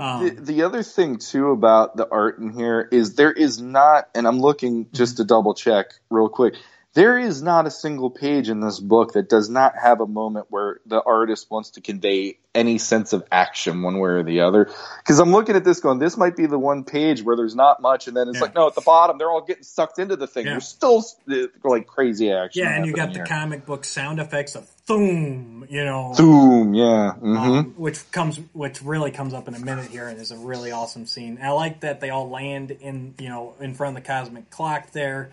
[0.00, 4.08] Um, the, the, other thing too about the art in here is there is not,
[4.14, 6.54] and I'm looking just to double check real quick.
[6.92, 10.46] There is not a single page in this book that does not have a moment
[10.50, 14.68] where the artist wants to convey any sense of action one way or the other.
[14.98, 17.80] Because I'm looking at this going, this might be the one page where there's not
[17.80, 18.42] much, and then it's yeah.
[18.42, 20.46] like, no, at the bottom, they're all getting sucked into the thing.
[20.46, 20.54] Yeah.
[20.54, 21.04] There's still
[21.62, 22.64] like crazy action.
[22.64, 23.22] Yeah, and you got here.
[23.22, 27.38] the comic book sound effects of thoom, you know, Thoom, yeah, um, mm-hmm.
[27.38, 30.72] um, which comes, which really comes up in a minute here, and is a really
[30.72, 31.38] awesome scene.
[31.40, 34.90] I like that they all land in, you know, in front of the cosmic clock
[34.90, 35.30] there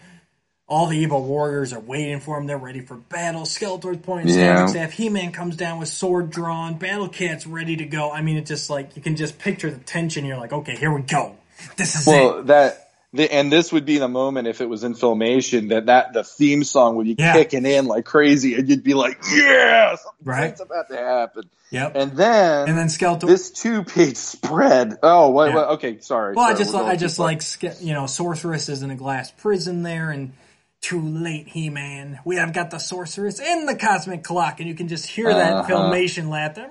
[0.67, 2.45] all the evil warriors are waiting for him.
[2.45, 3.43] They're ready for battle.
[3.43, 4.65] Skeletor's pointing yeah.
[4.67, 4.91] staff.
[4.91, 6.77] He-Man comes down with sword drawn.
[6.77, 8.11] Battle Cat's ready to go.
[8.11, 10.25] I mean, it's just like you can just picture the tension.
[10.25, 11.35] You're like, okay, here we go.
[11.77, 12.47] This is well, it.
[12.47, 16.13] that the, and this would be the moment if it was in filmation that that
[16.13, 17.33] the theme song would be yeah.
[17.33, 21.95] kicking in like crazy, and you'd be like, "Yeah, right, it's about to happen." Yep.
[21.95, 23.27] And then and then Skeletor.
[23.27, 24.97] This two page spread.
[25.01, 25.55] Oh, what, yeah.
[25.55, 26.35] what, okay, sorry.
[26.35, 29.83] Well, sorry, I just I just like you know, sorceress is in a glass prison
[29.83, 30.33] there, and
[30.81, 32.19] too late, He Man.
[32.25, 35.53] We have got the sorceress in the cosmic clock, and you can just hear that
[35.53, 35.69] uh-huh.
[35.69, 36.61] filmation laughter.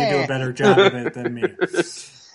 [0.00, 1.44] you do a better job of it than me.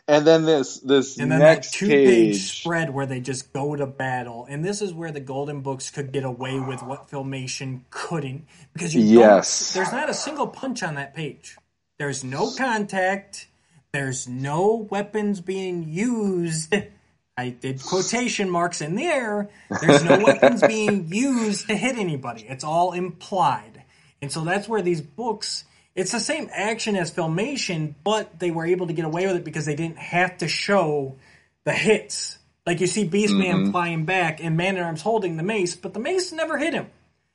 [0.08, 3.76] And then this this and then next that two page spread where they just go
[3.76, 7.82] to battle, and this is where the Golden Books could get away with what filmation
[7.92, 11.56] couldn't, because you yes, there's not a single punch on that page.
[12.00, 13.48] There's no contact.
[13.94, 16.74] There's no weapons being used.
[17.42, 19.50] I did quotation marks in the air.
[19.82, 22.46] There's no weapons being used to hit anybody.
[22.48, 23.84] It's all implied.
[24.22, 25.64] And so that's where these books,
[25.96, 29.44] it's the same action as Filmation, but they were able to get away with it
[29.44, 31.18] because they didn't have to show
[31.64, 32.38] the hits.
[32.68, 33.72] Like you see Beastman mm-hmm.
[33.72, 36.92] flying back and Man at Arms holding the mace, but the mace never hit him.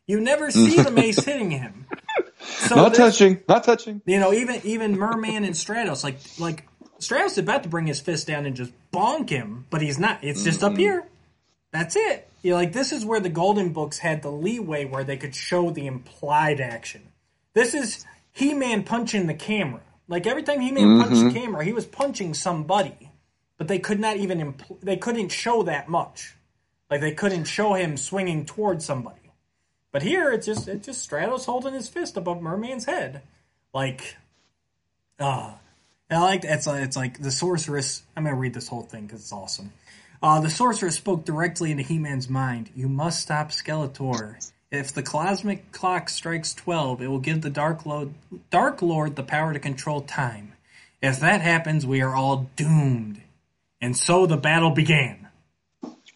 [0.07, 1.87] You never see the mace hitting him.
[2.39, 4.03] So not touching, not touching.
[4.07, 6.69] You know, even even Merman and Stratos, like like
[7.01, 10.23] Stratos is about to bring his fist down and just bonk him, but he's not.
[10.23, 10.75] It's just mm-hmm.
[10.75, 11.05] up here.
[11.73, 12.29] That's it.
[12.43, 15.35] You know, like this is where the Golden Books had the leeway where they could
[15.35, 17.03] show the implied action.
[17.55, 19.83] This is He Man punching the camera.
[20.09, 21.03] Like every time He Man mm-hmm.
[21.03, 23.11] punched the camera, he was punching somebody,
[23.59, 26.35] but they could not even impl- they couldn't show that much.
[26.91, 29.33] Like they couldn't show him swinging towards somebody.
[29.93, 33.23] But here it's just it's just Stratos holding his fist above Merman's head,
[33.75, 34.17] like,
[35.21, 35.55] ah.
[35.55, 35.59] Uh,
[36.11, 38.03] and I like it's like, it's like the sorceress.
[38.17, 39.73] I'm gonna read this whole thing because it's awesome.
[40.23, 42.71] Uh, the sorceress spoke directly into He-Man's mind.
[42.75, 44.51] You must stop Skeletor.
[44.71, 48.15] If the cosmic clock strikes twelve, it will give the Dark Lord,
[48.51, 50.55] Dark Lord the power to control time.
[51.03, 53.21] If that happens, we are all doomed.
[53.81, 55.29] And so the battle began.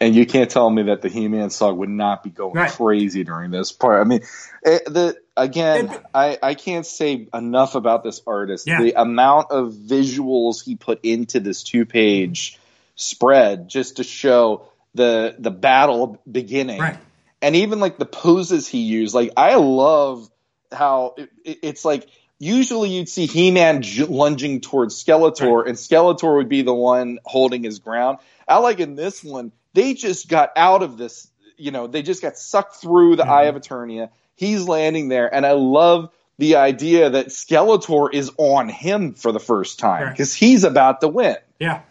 [0.00, 2.70] And you can't tell me that the He-Man song would not be going right.
[2.70, 4.00] crazy during this part.
[4.00, 4.22] I mean,
[4.62, 8.66] it, the again, I, I can't say enough about this artist.
[8.66, 8.82] Yeah.
[8.82, 12.58] The amount of visuals he put into this two page
[12.94, 16.80] spread just to show the the battle beginning.
[16.80, 16.98] Right.
[17.42, 20.30] And even like the poses he used, like I love
[20.70, 25.68] how it, it, it's like usually you'd see He-Man j- lunging towards Skeletor, right.
[25.68, 28.18] and Skeletor would be the one holding his ground.
[28.46, 31.28] I like in this one, they just got out of this.
[31.56, 33.32] You know, they just got sucked through the mm-hmm.
[33.32, 34.10] Eye of Eternia.
[34.40, 39.38] He's landing there, and I love the idea that Skeletor is on him for the
[39.38, 40.10] first time Right.
[40.12, 41.36] because he's about to win.
[41.58, 41.82] Yeah.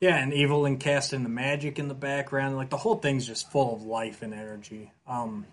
[0.00, 2.56] Yeah, and evil and casting the magic in the background.
[2.56, 4.90] Like the whole thing's just full of life and energy.
[5.06, 5.46] Um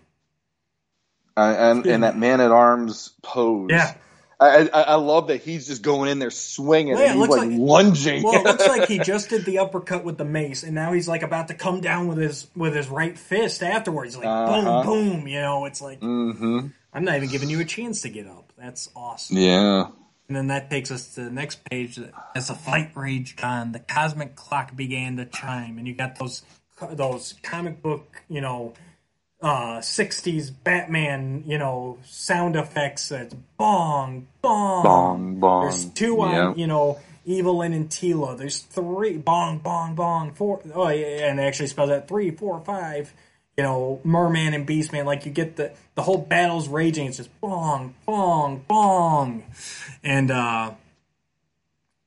[1.36, 3.68] Uh, and and that man at arms pose.
[3.70, 3.94] Yeah.
[4.40, 7.28] I, I I love that he's just going in there swinging Well, yeah, and he's
[7.28, 8.22] like, like- lunging.
[8.22, 11.06] Well, it looks like he just did the uppercut with the mace, and now he's
[11.08, 14.16] like about to come down with his with his right fist afterwards.
[14.16, 14.82] Like Uh-huh.
[14.84, 15.28] boom, boom.
[15.28, 18.52] You know, it's like hmm I'm not even giving you a chance to get up.
[18.58, 19.36] That's awesome.
[19.36, 19.88] Yeah.
[20.28, 22.00] And then that takes us to the next page.
[22.34, 26.42] As the fight raged on, the cosmic clock began to chime, and you got those
[26.92, 28.72] those comic book, you know,
[29.42, 33.08] uh, '60s Batman, you know, sound effects.
[33.08, 35.62] That's bong, bong, Bong, bong.
[35.62, 36.54] There's two on, Yeah.
[36.56, 38.36] you know, Evil-Lyn and Teela.
[38.36, 40.60] There's three, bong, bong, bong, four.
[40.74, 43.12] Oh yeah, and they actually spell that three, four, five.
[43.56, 45.04] You know, Merman and Beastman.
[45.04, 47.06] Like you get the the whole battle's raging.
[47.06, 49.44] It's just bong, bong, bong,
[50.02, 50.70] and uh,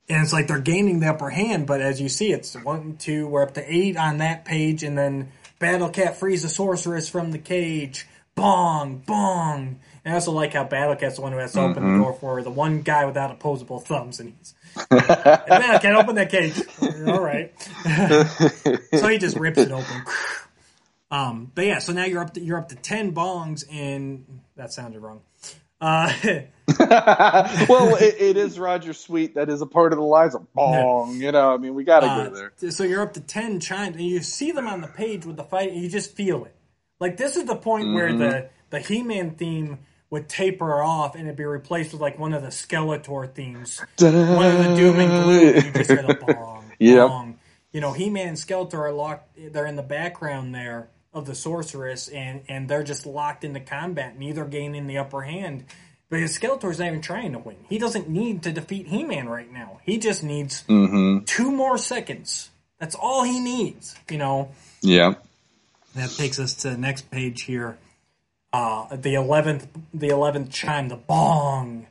[0.08, 1.66] and it's like they're gaining the upper hand.
[1.66, 3.26] But as you see, it's one, two.
[3.28, 5.30] We're up to eight on that page, and then
[5.64, 8.06] Battle Cat frees the sorceress from the cage.
[8.34, 9.80] Bong, bong.
[10.04, 12.12] And I also like how Battle Cat's the one who has to open the door
[12.12, 14.54] for her, the one guy without opposable thumbs, and he's
[14.90, 16.60] Battle Cat, open that cage.
[17.08, 17.50] All right.
[18.92, 20.02] so he just rips it open.
[21.10, 24.70] Um, but yeah, so now you're up to you're up to ten bongs, and that
[24.70, 25.22] sounded wrong.
[25.80, 26.12] Uh,
[26.80, 29.34] well, it, it is Roger Sweet.
[29.36, 30.04] That is a part of the
[30.34, 31.20] of bong.
[31.20, 32.52] You know, I mean, we got to Uh, go there.
[32.70, 35.44] So you're up to ten chimes, and you see them on the page with the
[35.44, 36.54] fight, and you just feel it.
[37.00, 38.18] Like this is the point where Mm-hmm.
[38.18, 42.42] the the He-Man theme would taper off, and it'd be replaced with like one of
[42.42, 45.62] the Skeletor themes, one of the Doom and Gloom.
[45.62, 47.08] You just hear the bong, Yep.
[47.08, 47.38] bong.
[47.72, 49.36] You know, He-Man and Skeletor are locked.
[49.36, 54.18] They're in the background there of the sorceress, and and they're just locked into combat,
[54.18, 55.64] neither gaining the upper hand.
[56.10, 57.56] Because Skeletor's not even trying to win.
[57.68, 59.80] He doesn't need to defeat He-Man right now.
[59.84, 61.24] He just needs Mm-hmm.
[61.24, 62.50] two more seconds.
[62.78, 64.50] That's all he needs, you know.
[64.82, 65.14] Yeah.
[65.96, 67.78] That takes us to the next page here.
[68.52, 71.86] Uh, the eleventh, the eleventh chime, the bong.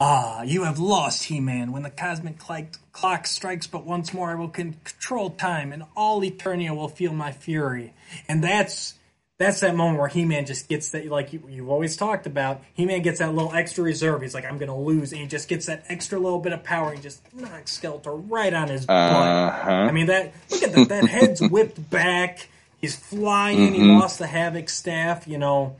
[0.00, 1.70] Ah, you have lost, He-Man.
[1.72, 5.84] When the cosmic clock, clock strikes but once more, I will con- control time, and
[5.96, 7.94] all Eternia will feel my fury.
[8.28, 8.94] And that's
[9.38, 12.62] that's that moment where He-Man just gets that, like you, you've always talked about.
[12.74, 14.22] He-Man gets that little extra reserve.
[14.22, 16.62] He's like, I'm going to lose, and he just gets that extra little bit of
[16.62, 16.88] power.
[16.88, 18.96] And he just knocks Skeletor right on his butt.
[18.96, 19.70] Uh-huh.
[19.70, 20.34] I mean that.
[20.50, 20.88] Look at that.
[20.88, 22.48] That head's whipped back.
[22.80, 23.74] He's flying.
[23.74, 25.26] He lost the Havoc staff.
[25.26, 25.76] You know.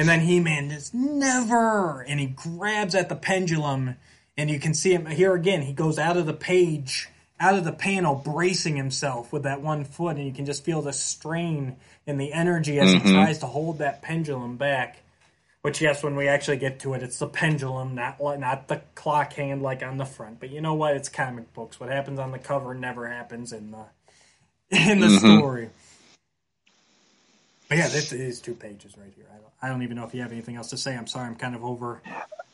[0.00, 2.00] And then He Man just never.
[2.00, 3.96] And he grabs at the pendulum,
[4.34, 5.60] and you can see him here again.
[5.60, 9.84] He goes out of the page, out of the panel, bracing himself with that one
[9.84, 11.76] foot, and you can just feel the strain
[12.06, 13.12] and the energy as he mm-hmm.
[13.12, 15.02] tries to hold that pendulum back.
[15.60, 19.34] Which yes, when we actually get to it, it's the pendulum, not not the clock
[19.34, 20.40] hand like on the front.
[20.40, 20.96] But you know what?
[20.96, 21.78] It's comic books.
[21.78, 23.84] What happens on the cover never happens in the
[24.70, 25.36] in the mm-hmm.
[25.36, 25.68] story.
[27.70, 29.26] But yeah, this is two pages right here.
[29.30, 30.96] I don't, I don't even know if you have anything else to say.
[30.96, 32.02] I'm sorry, I'm kind of over.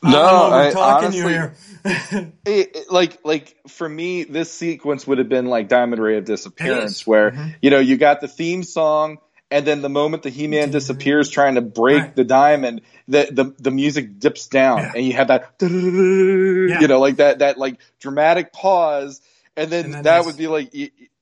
[0.03, 2.31] No, I, talking you honestly, here.
[2.45, 6.25] it, it- like like for me, this sequence would have been like Diamond Ray of
[6.25, 7.07] Disappearance, is.
[7.07, 7.55] where Mhm.
[7.63, 9.17] you know you got the theme song,
[9.49, 12.15] and then the moment the He Man disappears, trying to break Right.
[12.15, 14.91] the diamond, the the the music dips down, Yeah.
[14.97, 19.19] and you have that, you know, like that that like dramatic pause,
[19.55, 20.71] and then, And then that would be like.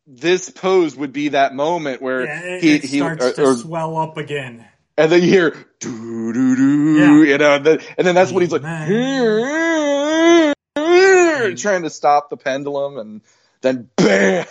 [0.08, 3.44] This pose would be that moment where Yeah, it, he it he starts or- to
[3.44, 4.66] or- swell up again.
[4.98, 7.32] and then you hear doo doo doo, Yeah.
[7.32, 8.62] you know, and then, and then that's when he's like
[11.58, 13.22] trying to stop the pendulum, and
[13.62, 14.46] then bam,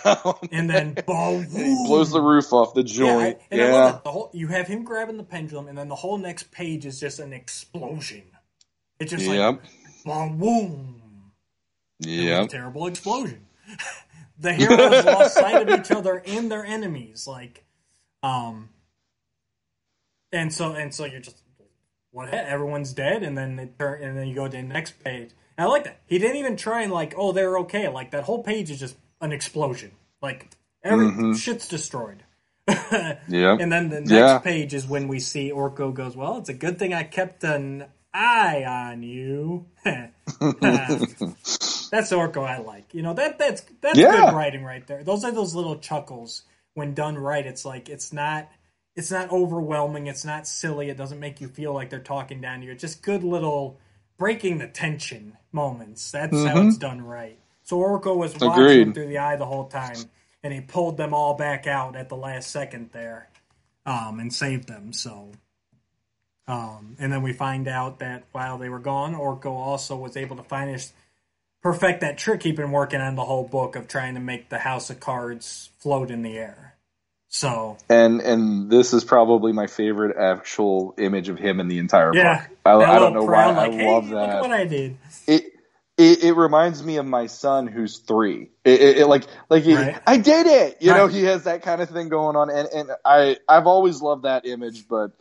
[0.51, 3.37] And then boom, he blows the roof off the Yeah, joint.
[3.39, 4.03] I, and I Yeah, love it.
[4.03, 6.99] The whole you have him grabbing the pendulum, and then the whole next page is
[6.99, 8.23] just an explosion.
[8.99, 9.61] It's just yep, like
[10.05, 11.01] boom, boom.
[12.01, 13.45] It was a yep, terrible explosion.
[14.39, 17.63] the heroes lost sight of each other and their enemies, like,
[18.23, 18.69] um,
[20.31, 21.37] and so and so you're just
[22.11, 22.29] what?
[22.29, 25.31] ha- Everyone's dead, and then they turn, and then you go to the next page.
[25.57, 27.87] And I like that he didn't even try and like, oh, they're okay.
[27.87, 29.91] Like that whole page is just an explosion.
[30.21, 30.49] Like
[30.83, 31.37] every Mhm.
[31.37, 32.23] shit's destroyed.
[32.67, 33.57] yeah.
[33.59, 34.39] And then the next Yeah.
[34.39, 37.85] page is when we see Orko goes, Well, it's a good thing I kept an
[38.13, 39.67] eye on you.
[41.95, 42.93] that's Orko I like.
[42.93, 44.11] You know, that that's that's Yeah.
[44.11, 45.03] good writing right there.
[45.03, 46.43] Those are those little chuckles
[46.73, 47.45] when done right.
[47.45, 48.49] It's like it's not
[48.95, 52.59] it's not overwhelming, it's not silly, it doesn't make you feel like they're talking down
[52.61, 52.71] to you.
[52.71, 53.77] It's just good little
[54.17, 56.11] breaking the tension moments.
[56.11, 56.67] That's how Mhm.
[56.69, 57.37] it's done right.
[57.63, 58.79] So Orko was watching Agreed.
[58.87, 59.97] them through the eye the whole time,
[60.43, 63.27] and he pulled them all back out at the last second there,
[63.85, 64.93] um, and saved them.
[64.93, 65.31] So,
[66.47, 70.35] Um, and then we find out that while they were gone, Orko also was able
[70.35, 70.89] to finish
[71.65, 74.59] perfect that trick he'd been working on the whole book of trying to make the
[74.59, 76.75] House of Cards float in the air.
[77.27, 82.11] So and and this is probably my favorite actual image of him in the entire
[82.13, 82.57] yeah, book.
[82.65, 84.41] I, I don't know why like, I hey, love Look at that.
[84.41, 84.97] what I did.
[85.25, 85.43] It,
[85.97, 88.51] it it reminds me of my son who's three.
[88.63, 89.99] It, it, it like like he, Right.
[90.05, 90.77] I did it.
[90.81, 94.03] You know, he has that kind of thing going on, and and I I've always
[94.03, 95.13] loved that image, but.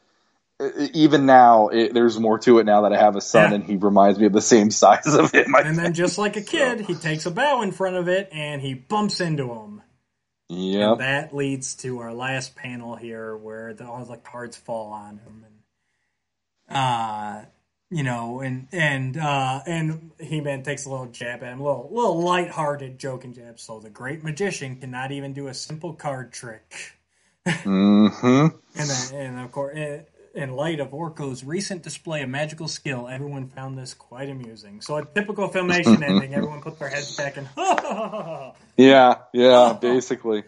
[0.93, 3.55] Even now, it, there's more to it now that I have a son, Yeah.
[3.57, 5.55] and he reminds me of the same size of him.
[5.55, 8.29] I And then just like a kid, he takes a bow in front of it
[8.33, 9.83] and he bumps into him.
[10.49, 10.97] Yeah.
[10.99, 15.47] That leads to our last panel here where the, all the cards fall on him.
[16.69, 17.45] And, uh,
[17.91, 21.65] you know, and and uh, and He Man takes a little jab at him, a
[21.65, 23.61] little little lighthearted joke and jab.
[23.61, 26.99] So the great magician cannot even do a simple card trick.
[27.47, 28.47] mm-hmm.
[28.77, 29.77] And then, and of course,
[30.35, 34.81] in light of Orko's recent display of magical skill, everyone found this quite amusing.
[34.81, 37.49] So a typical Filmation ending, everyone put their heads back and
[38.77, 40.43] Yeah, yeah, basically.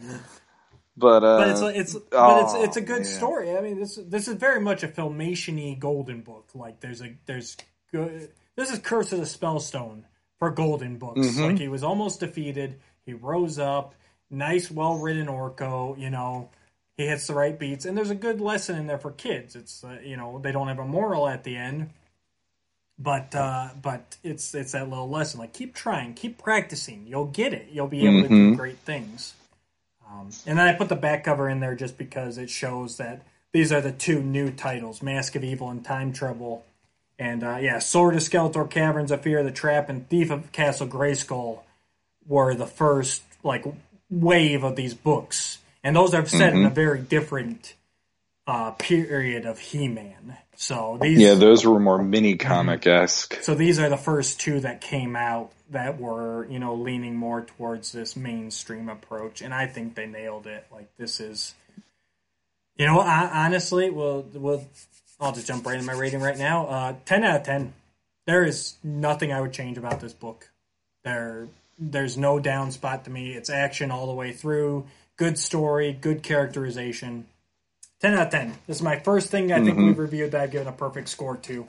[0.97, 3.05] But uh, but it's a, it's but it's oh, it's a good man.
[3.05, 3.57] story.
[3.57, 6.49] I mean, this this is very much a Filmation-y golden book.
[6.55, 7.57] Like there's a there's
[7.93, 8.31] good.
[8.57, 10.05] This is Curse of the Spellstone
[10.39, 11.21] for golden books.
[11.21, 11.43] Mm-hmm.
[11.43, 12.81] Like he was almost defeated.
[13.05, 13.95] He rose up.
[14.31, 15.99] Nice, well written Orko.
[15.99, 16.49] You know,
[16.97, 19.55] he hits the right beats, and there's a good lesson in there for kids.
[19.57, 21.91] It's uh, you know they don't have a moral at the end.
[22.99, 27.07] But uh, but it's it's that little lesson like keep trying, keep practicing.
[27.07, 27.69] You'll get it.
[27.71, 28.51] You'll be able to Mm-hmm.
[28.53, 29.35] do great things.
[30.11, 33.21] Um, and then I put the back cover in there just because it shows that
[33.53, 36.65] these are the two new titles: Mask of Evil and Time Trouble.
[37.19, 40.87] And uh, yeah, Sword of Skeletor, Caverns of Fear, The Trap, and Thief of Castle
[40.87, 41.61] Grayskull
[42.27, 43.65] were the first like
[44.09, 46.67] wave of these books, and those are set in Mm-hmm.
[46.67, 47.75] a very different
[48.47, 50.37] uh, period of He-Man.
[50.57, 53.43] So these, yeah, those were more mini comic esque.
[53.43, 57.43] so these are the first two that came out that were, you know, leaning more
[57.43, 60.67] towards this mainstream approach, and I think they nailed it.
[60.73, 61.55] Like this is,
[62.77, 64.65] you know, I, honestly, we'll we'll
[65.21, 66.67] I'll just jump right in my rating right now.
[66.67, 67.75] Uh, ten out of ten.
[68.27, 70.51] There is nothing I would change about this book.
[71.05, 71.49] There,
[71.79, 73.33] there's no down spot to me.
[73.33, 74.87] It's action all the way through.
[75.17, 77.27] Good story, good characterization.
[78.01, 78.53] Ten out of ten.
[78.67, 81.37] This is my first thing I think we've reviewed that I've given a perfect score
[81.39, 81.67] to,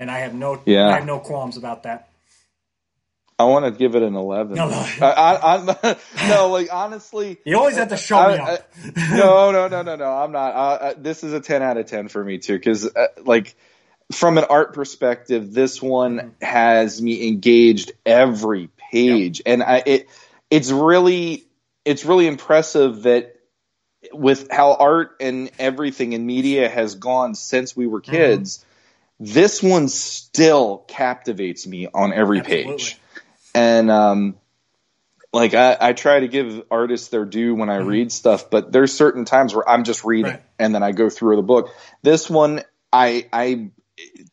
[0.00, 0.88] and I have no, Yeah.
[0.88, 2.08] I have no qualms about that.
[3.38, 4.56] I want to give it an eleven.
[4.56, 4.86] No, no.
[5.00, 5.96] I, I, I,
[6.28, 8.72] no, like honestly, You always have to show I- me up.
[9.12, 10.12] No, no, no, no, no.
[10.12, 11.02] I'm not.
[11.02, 13.54] This is a ten out of ten for me too, because uh, like
[14.12, 16.44] from an art perspective, this one Mm-hmm.
[16.44, 20.08] has me engaged every page, and I it
[20.50, 21.46] it's really
[21.90, 23.34] it's really impressive that
[24.12, 27.92] with how art and everything in media has gone since we Mm-hmm.
[27.92, 28.64] were kids,
[29.18, 32.72] this one still captivates me on every Absolutely.
[32.72, 33.00] page.
[33.56, 34.36] And um,
[35.32, 38.92] like I, I try to give artists their due when I read stuff, but there's
[38.92, 40.36] certain times where I'm just reading Mm-hmm.
[40.36, 40.44] Right.
[40.60, 41.70] and then I go through the book.
[42.02, 42.62] This one,
[42.92, 43.70] I, I,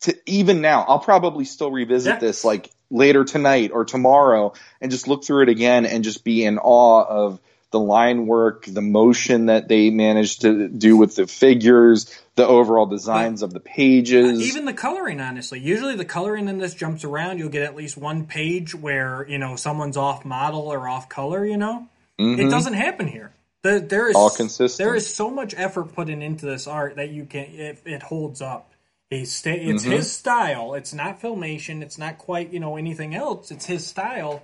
[0.01, 2.19] to, even now, I'll probably still revisit Yeah.
[2.19, 6.45] this like later tonight or tomorrow and just look through it again and just be
[6.45, 7.39] in awe of
[7.71, 12.85] the line work, the motion that they managed to do with the figures, the overall
[12.85, 14.41] designs of the pages.
[14.41, 15.59] Even the coloring, honestly.
[15.59, 17.39] Usually the coloring in this jumps around.
[17.39, 21.45] You'll get at least one page where, you know, someone's off model or off color,
[21.45, 21.87] you know?
[22.19, 23.31] It doesn't happen here.
[23.63, 24.23] The, there is Mm-hmm.
[24.23, 24.85] All consistent.
[24.85, 28.01] There is so much effort put in into this art that you can it, it
[28.01, 28.66] holds up.
[29.09, 29.91] He's sta- it's Mm-hmm.
[29.91, 30.73] his style.
[30.73, 31.81] It's not Filmation.
[31.81, 33.51] It's not quite you know anything else.
[33.51, 34.43] It's his style,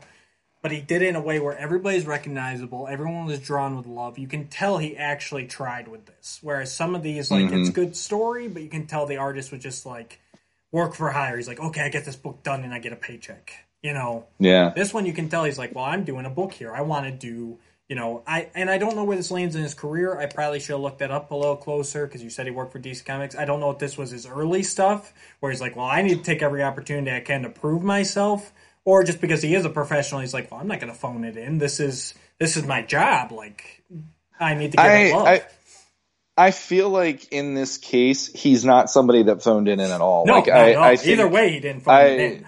[0.62, 2.88] but he did it in a way where everybody's recognizable.
[2.90, 4.18] Everyone was drawn with love.
[4.18, 6.40] You can tell he actually tried with this.
[6.42, 7.60] Whereas some of these, like, Mm-hmm.
[7.62, 10.20] it's good story, but you can tell the artist was just like
[10.72, 11.36] work for hire.
[11.36, 13.52] He's like, okay, I get this book done and I get a paycheck.
[13.82, 14.70] You know, yeah.
[14.74, 16.74] this one you can tell he's like, well, I'm doing a book here.
[16.74, 17.60] I want to do,
[17.90, 20.18] you know, I and I don't know where this lands in his career.
[20.18, 22.72] I probably should have looked that up a little closer because you said he worked
[22.72, 23.36] for DC Comics.
[23.36, 26.18] I don't know if this was his early stuff where he's like, well, I need
[26.20, 28.52] to take every opportunity I can to prove myself,
[28.86, 31.26] or just because he is a professional, he's like, well, I'm not going to phone
[31.26, 31.58] it in.
[31.58, 33.32] This is this is my job.
[33.32, 33.84] Like,
[34.40, 35.28] I need to get I, it love.
[35.28, 35.42] I
[36.36, 40.26] I feel like in this case he's not somebody that phoned in at all.
[40.26, 40.80] no, like no, I, no.
[40.80, 42.46] I Either way, he didn't phone I- it in.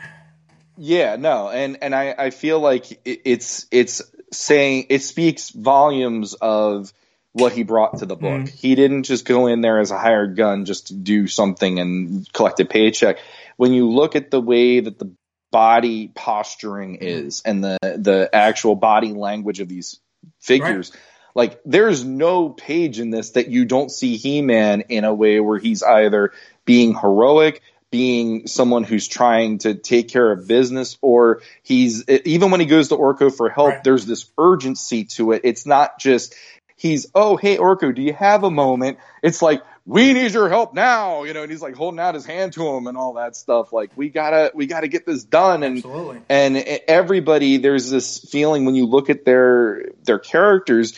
[0.77, 4.01] yeah, no, and and I I feel like it, it's it's
[4.37, 6.93] saying it speaks volumes of
[7.33, 8.43] what he brought to the book.
[8.43, 8.49] Mm.
[8.49, 12.31] He didn't just go in there as a hired gun just to do something and
[12.31, 13.19] collect a paycheck.
[13.57, 15.11] When you look at the way that the
[15.51, 20.01] body posturing is and the the actual body language of these
[20.41, 20.91] figures.
[21.33, 25.57] Like there's no page in this that you don't see He-Man in a way where
[25.57, 26.33] he's either
[26.65, 27.61] being heroic,
[27.95, 32.89] being someone who's trying to take care of business, or he's even when he goes
[32.89, 33.83] to Orko for help, Right.
[33.85, 35.41] there's this urgency to it.
[35.45, 36.35] It's not just
[36.75, 38.97] he's, oh, hey, Orko, do you have a moment?
[39.23, 42.25] It's like, we need your help now, you know, and he's like holding out his
[42.25, 43.71] hand to him and all that stuff.
[43.71, 45.63] Like, we gotta, we gotta get this done.
[45.63, 46.19] And, Absolutely.
[46.27, 50.97] and everybody, there's this feeling when you look at their, their characters,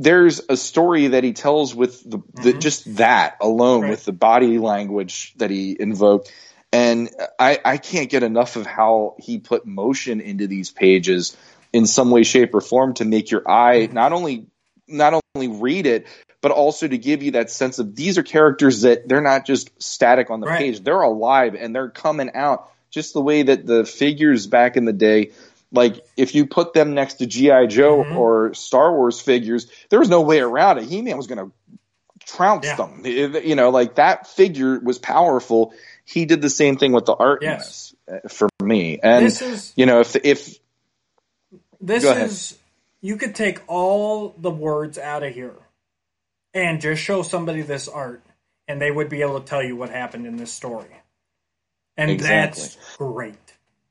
[0.00, 2.58] there's a story that he tells with the, the mm-hmm.
[2.58, 3.90] just that alone Right.
[3.90, 6.32] with the body language that he invoked.
[6.72, 11.36] And I, I can't get enough of how he put motion into these pages
[11.72, 13.94] in some way, shape, or form to make your eye mm-hmm.
[13.94, 14.46] not only
[14.88, 16.06] not only read it,
[16.40, 19.70] but also to give you that sense of these are characters that they're not just
[19.80, 20.58] static on the Right.
[20.58, 24.84] page; they're alive and they're coming out just the way that the figures back in
[24.84, 25.32] the day.
[25.72, 28.16] Like if you put them next to GI Joe Mhm.
[28.16, 30.84] or Star Wars figures, there was no way around it.
[30.84, 31.52] He Man was going to
[32.26, 32.76] trounce Yeah.
[32.76, 33.02] them.
[33.04, 35.72] It- You know, like that figure was powerful.
[36.04, 37.94] He did the same thing with the art Yes.
[38.10, 38.98] uh, for me.
[39.00, 40.58] And this is you know, if if
[41.80, 42.58] this is
[43.00, 45.54] you could take all the words out of here
[46.52, 48.22] and just show somebody this art
[48.68, 50.90] and they would be able to tell you what happened in this story.
[51.96, 52.62] And Exactly.
[52.62, 53.49] that's great.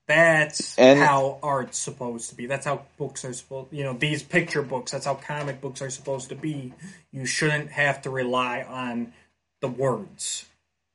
[0.09, 2.47] That's And- how art's supposed to be.
[2.47, 5.91] That's how books are supposed you know, these picture books, that's how comic books are
[5.91, 6.73] supposed to be.
[7.11, 9.13] You shouldn't have to rely on
[9.61, 10.45] the words.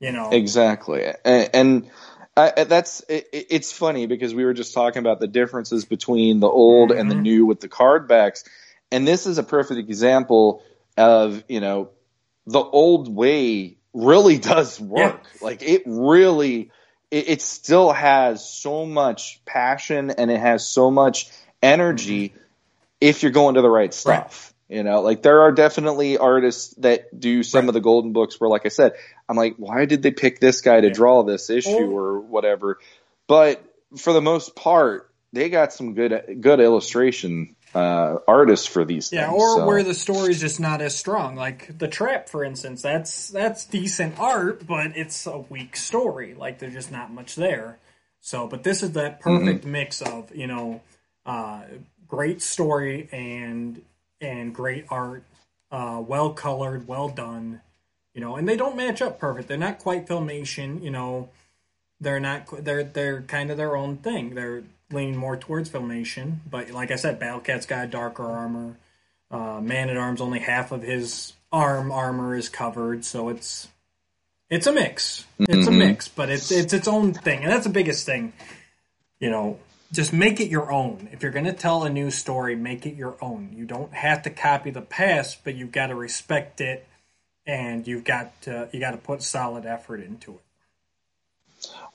[0.00, 0.30] You know.
[0.32, 1.90] Exactly, and, and
[2.36, 6.48] I, that's it, it's funny because we were just talking about the differences between the
[6.48, 7.22] old and the Mhm.
[7.22, 8.42] new with the card backs,
[8.90, 10.62] and this is a perfect example
[10.98, 11.90] of you know
[12.46, 15.22] the old way really does work.
[15.40, 16.72] Like it really,
[17.14, 21.30] it, it still has so much passion and it has so much
[21.62, 22.38] energy mm-hmm.
[23.00, 24.52] if you're going to the right stuff.
[24.68, 27.68] You know, like there are definitely artists that do some Right.
[27.68, 28.94] of the golden books where, like I said,
[29.28, 30.92] I'm like, why did they pick this guy to Yeah.
[30.92, 32.78] draw this issue or whatever?
[33.28, 33.62] But
[33.96, 39.30] for the most part, they got some good good illustration uh, artists for these Yeah,
[39.30, 39.42] things.
[39.42, 41.36] or so- where the story's just not as strong.
[41.36, 46.34] Like the trap, for instance, that's that's decent art, but it's a weak story.
[46.34, 47.78] Like there's just not much there.
[48.20, 49.72] So, but this is that perfect Mm-hmm.
[49.72, 50.80] mix of you know,
[51.26, 51.62] uh,
[52.08, 53.82] great story and
[54.20, 55.24] and great art,
[55.70, 57.60] uh, well colored, well done.
[58.14, 59.48] You know, and they don't match up perfect.
[59.48, 60.82] They're not quite Filmation.
[60.82, 61.30] You know,
[62.00, 62.46] they're not.
[62.64, 64.34] They're they're kind of their own thing.
[64.36, 64.62] They're
[64.94, 66.38] leaning more towards Filmation.
[66.48, 68.76] But like I said, Battlecat's got darker armor.
[69.30, 73.68] Uh, Man at Arms only half of his arm armor is covered, so it's
[74.50, 75.24] it's a mix.
[75.38, 75.78] It's a Mhm.
[75.78, 78.32] mix, but it's it's its own thing, and that's the biggest thing.
[79.18, 79.58] You know,
[79.92, 81.08] just make it your own.
[81.12, 83.52] If you're going to tell a new story, make it your own.
[83.56, 86.86] You don't have to copy the past, but you've got to respect it,
[87.46, 90.40] and you've got to you got to put solid effort into it.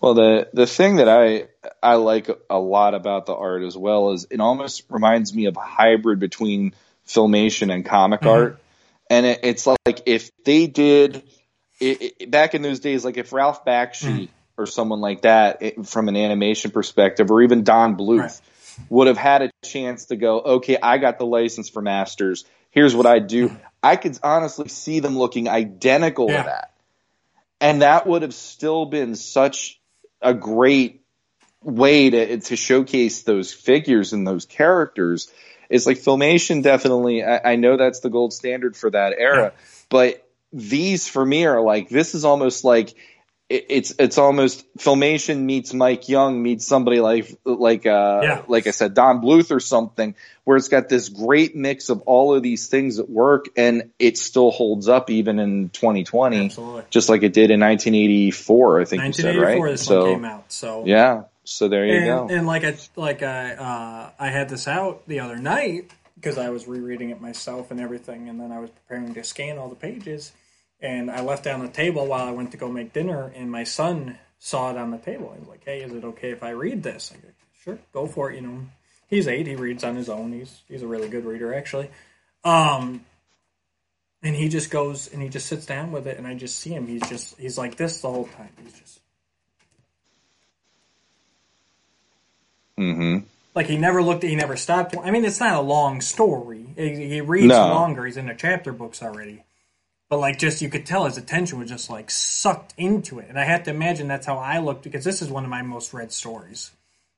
[0.02, 1.48] Well, the the thing that I
[1.84, 5.58] I like a lot about the art as well is it almost reminds me of
[5.58, 6.74] a hybrid between
[7.08, 8.30] Filmation and comic Mhm.
[8.32, 8.60] art,
[9.10, 11.24] and it, it's like if they did
[11.80, 14.30] it, it, back in those days, like if Ralph Bakshi Mhm.
[14.58, 18.42] or someone like that, from an animation perspective, or even Don Bluth, Right.
[18.90, 22.46] would have had a chance to go, okay, I got the license for Masters.
[22.70, 23.56] Here's what I do.
[23.82, 26.38] I could honestly see them looking identical Yeah.
[26.38, 26.69] to that.
[27.62, 29.80] And that would have still been such
[30.22, 31.04] a great
[31.62, 35.32] way to to showcase those figures and those characters.
[35.70, 39.54] It's like Filmation definitely I, I know that's the gold standard for that era,
[39.90, 42.96] but these for me are like this is almost like
[43.50, 48.42] it, it's it's almost Filmation meets Mike Young meets somebody like like uh Yeah.
[48.48, 52.34] like I said Don Bluth or something where it's got this great mix of all
[52.36, 56.84] of these things at work and it still holds up even in 2020 Absolutely.
[56.90, 60.14] just like it did in 1984 I think you said 1984, right this so one
[60.14, 60.52] came out.
[60.52, 64.50] So yeah so there you and, go and like I like I uh, I had
[64.50, 68.52] this out the other night because I was rereading it myself and everything, and then
[68.52, 70.34] I was preparing to scan all the pages,
[70.82, 73.52] and I left it on the table while I went to go make dinner, and
[73.52, 75.32] my son saw it on the table.
[75.34, 77.28] He was like, "Hey, is it okay if I read this?" I go,
[77.64, 78.60] "Sure, go for it." You know,
[79.10, 80.34] he's eight; he reads on his own.
[80.34, 81.90] He's he's a really good reader, actually.
[82.44, 83.06] Um,
[84.24, 86.72] and he just goes and he just sits down with it, and I just see
[86.72, 86.88] him.
[86.88, 88.50] He's just he's like this the whole time.
[88.64, 89.00] He's just
[92.78, 93.18] hmm
[93.56, 97.08] like he never looked he never stopped i mean it's not a long story he,
[97.10, 97.68] he reads No.
[97.68, 99.44] longer he's in the chapter books already
[100.10, 103.40] but like just you could tell his attention was just like sucked into it and
[103.40, 105.94] i have to imagine that's how i looked because this is one of my most
[105.94, 106.72] read stories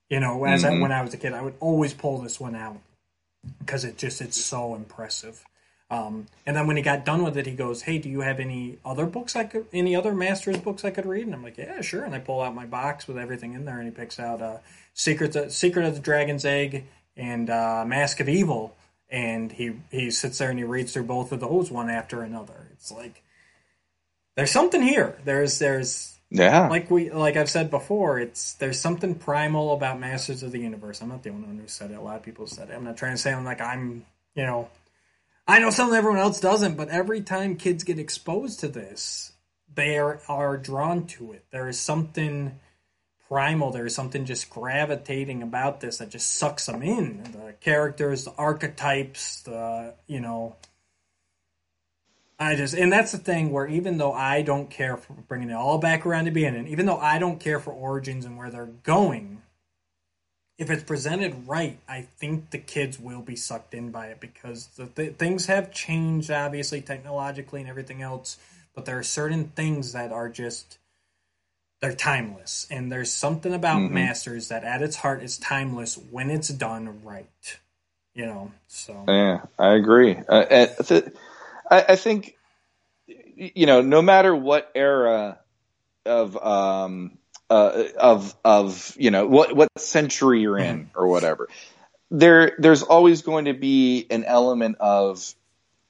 [0.09, 0.81] you know as I, Mhm.
[0.81, 2.77] when i was a kid i would always pull this one out
[3.59, 5.43] because it just it's so impressive
[5.89, 8.39] Um, and then when he got done with it, he goes, "Hey, do you have
[8.39, 11.57] any other books I could, any other Masters books I could read?" And I'm like,
[11.57, 14.17] "Yeah, sure." And I pull out my box with everything in there, and he picks
[14.17, 14.59] out uh,
[14.93, 16.85] "Secret Secret of the Dragon's Egg"
[17.17, 18.73] and uh, "Mask of Evil,"
[19.09, 22.67] and he he sits there and he reads through both of those one after another.
[22.81, 23.21] It's like
[24.35, 25.19] there's something here.
[25.23, 26.67] There's there's Yeah.
[26.67, 31.01] like we like I've said before, it's there's something primal about Masters of the Universe.
[31.01, 31.95] I'm not the only one who said it.
[31.95, 32.73] A lot of people said it.
[32.73, 34.05] I'm not trying to say I'm like I'm
[34.35, 34.69] you know
[35.47, 39.33] I know something everyone else doesn't, but every time kids get exposed to this,
[39.73, 41.45] they are, are drawn to it.
[41.51, 42.59] There is something
[43.27, 43.71] primal.
[43.71, 47.23] There is something just gravitating about this that just sucks them in.
[47.23, 50.55] The characters, the archetypes, the you know.
[52.41, 55.53] I just, and that's the thing where even though I don't care for bringing it
[55.53, 58.49] all back around to being, and even though I don't care for origins and where
[58.49, 59.43] they're going,
[60.57, 64.67] if it's presented right, I think the kids will be sucked in by it because
[64.75, 68.37] the th- things have changed, obviously, technologically and everything else.
[68.73, 70.79] But there are certain things that are just
[71.79, 73.91] they're timeless, and there's something about Mhm.
[73.91, 77.59] Masters that, at its heart, is timeless when it's done right.
[78.15, 80.15] You know, so Yeah, I agree.
[80.27, 81.05] Uh, th-
[81.71, 82.37] I, I think
[83.35, 85.39] you know, no matter what era
[86.05, 87.17] of um,
[87.49, 91.47] uh, of of you know what what century you're in or whatever,
[92.11, 95.33] there there's always going to be an element of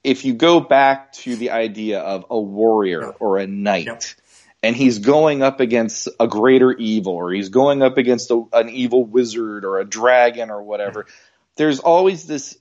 [0.04, 3.88] if you go back to the idea of a warrior or a knight.
[3.88, 4.04] Yep.
[4.64, 8.70] And he's going up against a greater evil, or he's going up against a, an
[8.70, 11.08] evil wizard or a dragon or whatever.
[11.56, 12.60] There's always this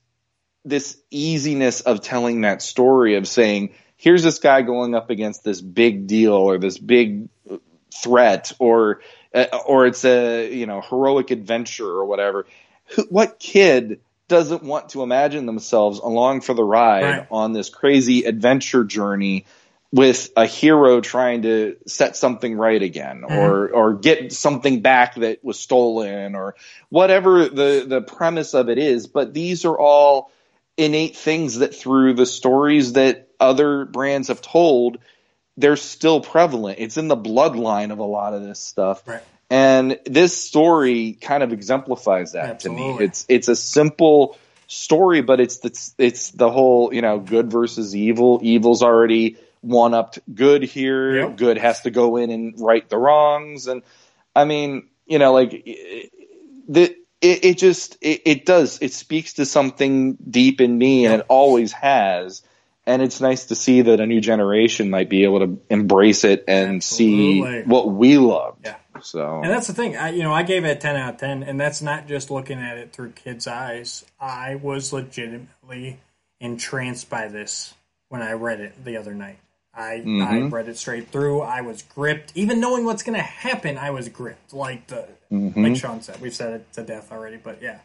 [0.65, 5.61] this easiness of telling that story of saying, here's this guy going up against this
[5.61, 7.29] big deal or this big
[8.03, 9.01] threat or
[9.35, 12.47] uh, or it's a you know heroic adventure or whatever.
[12.95, 17.27] Who, what kid doesn't want to imagine themselves along for the ride Right.
[17.31, 19.45] on this crazy adventure journey
[19.93, 25.45] with a hero trying to set something right again or or get something back that
[25.45, 26.55] was stolen or
[26.91, 30.31] whatever the the premise of it is but these are all
[30.81, 34.99] innate things that through the stories that other brands have told
[35.57, 36.79] they're still prevalent.
[36.79, 39.07] It's in the bloodline of a lot of this stuff.
[39.07, 39.23] Right.
[39.51, 42.97] and this story kind of exemplifies that to me.
[43.01, 44.39] It's it's a simple
[44.69, 48.41] story but it's the it's the whole you know good versus evil.
[48.43, 51.29] Evil's already one upped good here.
[51.29, 51.37] Yep.
[51.37, 53.67] good has to go in and right the wrongs.
[53.67, 53.83] And
[54.35, 55.51] i mean you know like
[56.69, 61.21] the it, it just it, it does it speaks to something deep in me and
[61.21, 62.43] it always has
[62.87, 66.45] and it's nice to see that a new generation might be able to embrace it
[66.49, 67.63] and Absolutely.
[67.63, 68.77] see what we loved Yeah.
[69.03, 69.97] so And that's the thing.
[69.97, 72.31] I, you know, I gave it a ten out of ten, and that's not just
[72.31, 74.05] looking at it through kids' eyes.
[74.19, 76.01] I was legitimately
[76.41, 77.75] entranced by this
[78.09, 79.39] when I read it the other night.
[79.81, 80.53] I I Mhm.
[80.53, 81.41] read it straight through.
[81.43, 83.79] I was gripped, even knowing what's going to happen.
[83.79, 85.57] I was gripped, like the Mhm.
[85.57, 86.21] like Sean said.
[86.21, 87.79] We've said it to death already, but yeah,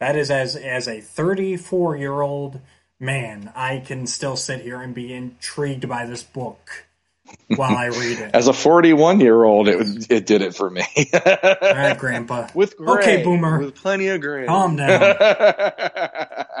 [0.00, 2.60] that is as as a thirty four year old
[2.98, 6.86] man, I can still sit here and be intrigued by this book
[7.48, 8.30] while I read it.
[8.34, 10.84] As a 41 year old, it it did it for me.
[11.14, 11.20] All
[11.62, 12.48] right, Grandpa.
[12.54, 13.58] with gray, Okay, Boomer.
[13.58, 14.46] with plenty of gray.
[14.46, 15.16] Calm down.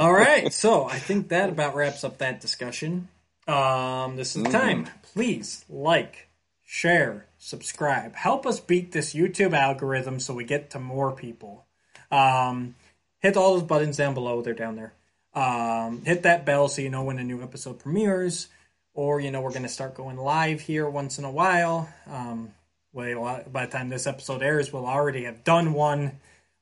[0.00, 3.08] All right, so I think that about wraps up that discussion.
[3.50, 4.88] Um, this is the time.
[5.02, 6.28] Please like,
[6.64, 8.14] share, subscribe.
[8.14, 11.64] Help us beat this YouTube algorithm so we get to more people.
[12.12, 12.76] Um,
[13.18, 14.40] hit all those buttons down below.
[14.40, 14.92] They're down there.
[15.34, 18.48] Um, hit that bell so you know when a new episode premieres.
[18.94, 21.88] Or, you know, we're going to start going live here once in a while.
[22.08, 22.52] Um,
[22.92, 26.18] well, by the time this episode airs, we'll already have done one.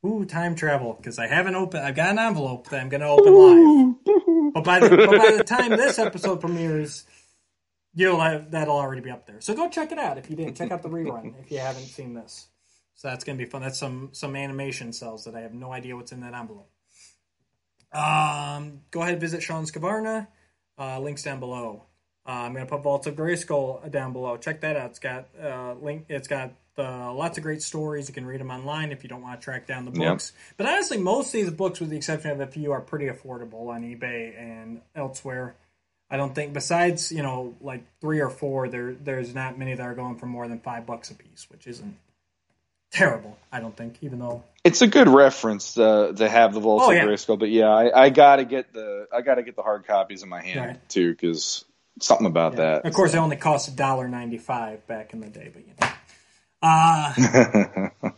[0.07, 1.85] Ooh, time travel because I haven't opened.
[1.85, 3.97] I've got an envelope that I'm going to open live.
[4.53, 7.05] But by the but by the time this episode premieres,
[7.95, 9.41] you'll have that'll already be up there.
[9.41, 10.57] So go check it out if you didn't.
[10.57, 12.49] Check out the rerun if you haven't seen this.
[12.95, 13.63] So that's to be fun.
[13.63, 16.71] That's some some animation cells that I have no idea what's in that envelope.
[17.93, 20.29] Um, go ahead and visit Sean Scavarna.
[20.79, 21.88] Uh, links down below.
[22.29, 24.37] Uh, I'm going to put Vaults of Grayskull down below.
[24.37, 24.91] Check that out.
[24.91, 26.05] It's got uh, link.
[26.11, 28.07] It's got uh, lots of great stories.
[28.09, 30.33] You can read them online if you don't want to track down the books.
[30.59, 33.69] But honestly, most of these books, with the exception of a few, are pretty affordable
[33.69, 35.55] on eBay and elsewhere.
[36.11, 39.83] I don't think, besides you know, like three or four, there there's not many that
[39.83, 41.97] are going for more than five bucks a piece, which isn't
[42.93, 43.37] terrible.
[43.53, 46.91] I don't think, even though it's a good reference uh, to have the Vaults of
[46.91, 47.05] Oh, yeah.
[47.05, 50.29] Grayskull, but yeah, I, I gotta get the I gotta get the hard copies in
[50.29, 50.89] my hand Right.
[50.89, 51.65] too because
[52.01, 52.85] something about that.
[52.85, 55.73] of course, it only cost a dollar ninety five back in the day, but you
[55.81, 55.89] know.
[56.61, 57.13] Uh,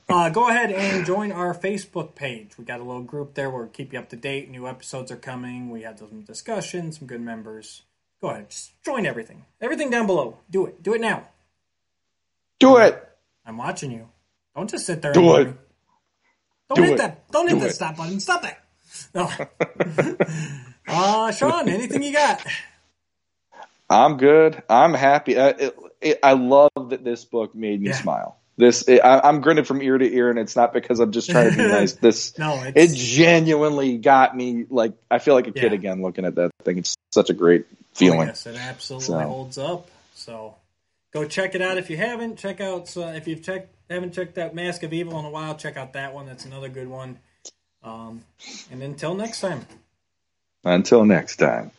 [0.08, 2.56] uh, go ahead and join our Facebook page.
[2.56, 4.48] We got a little group there where we keep you up to date.
[4.48, 5.68] New episodes are coming.
[5.68, 7.82] We have some discussions, some good members.
[8.22, 9.44] Go ahead, just join everything.
[9.60, 10.38] Everything down below.
[10.50, 10.82] Do it.
[10.82, 11.28] Do it now.
[12.58, 13.06] Do it.
[13.44, 14.08] I'm watching you.
[14.56, 15.12] Don't just sit there.
[15.12, 15.56] Do and it.
[16.70, 16.96] Don't Do hit it.
[16.98, 17.30] that.
[17.30, 17.74] Don't hit Do that it.
[17.74, 18.20] stop button.
[18.20, 18.64] Stop that.
[19.14, 19.30] No.
[20.88, 22.42] uh, Sean, anything you got?
[23.90, 24.62] I'm good.
[24.70, 25.38] I'm happy.
[25.38, 28.00] I, it, it, I love that this book made me Yeah.
[28.00, 28.36] smile.
[28.56, 31.30] This it, I, I'm grinning from ear to ear, and it's not because I'm just
[31.30, 31.94] trying to be nice.
[31.94, 36.34] This No, it genuinely got me like I feel like a kid again looking at
[36.36, 36.78] that thing.
[36.78, 38.20] It's such a great feeling.
[38.20, 39.18] Oh, yes, it absolutely So.
[39.18, 39.90] holds up.
[40.14, 40.56] So
[41.12, 42.36] go check it out if you haven't.
[42.38, 45.56] Check out uh, if you've checked haven't checked out Mask of Evil in a while.
[45.56, 46.26] Check out that one.
[46.26, 47.18] That's another good one.
[47.82, 48.22] Um,
[48.70, 49.66] and until next time.
[50.64, 51.70] Until next time.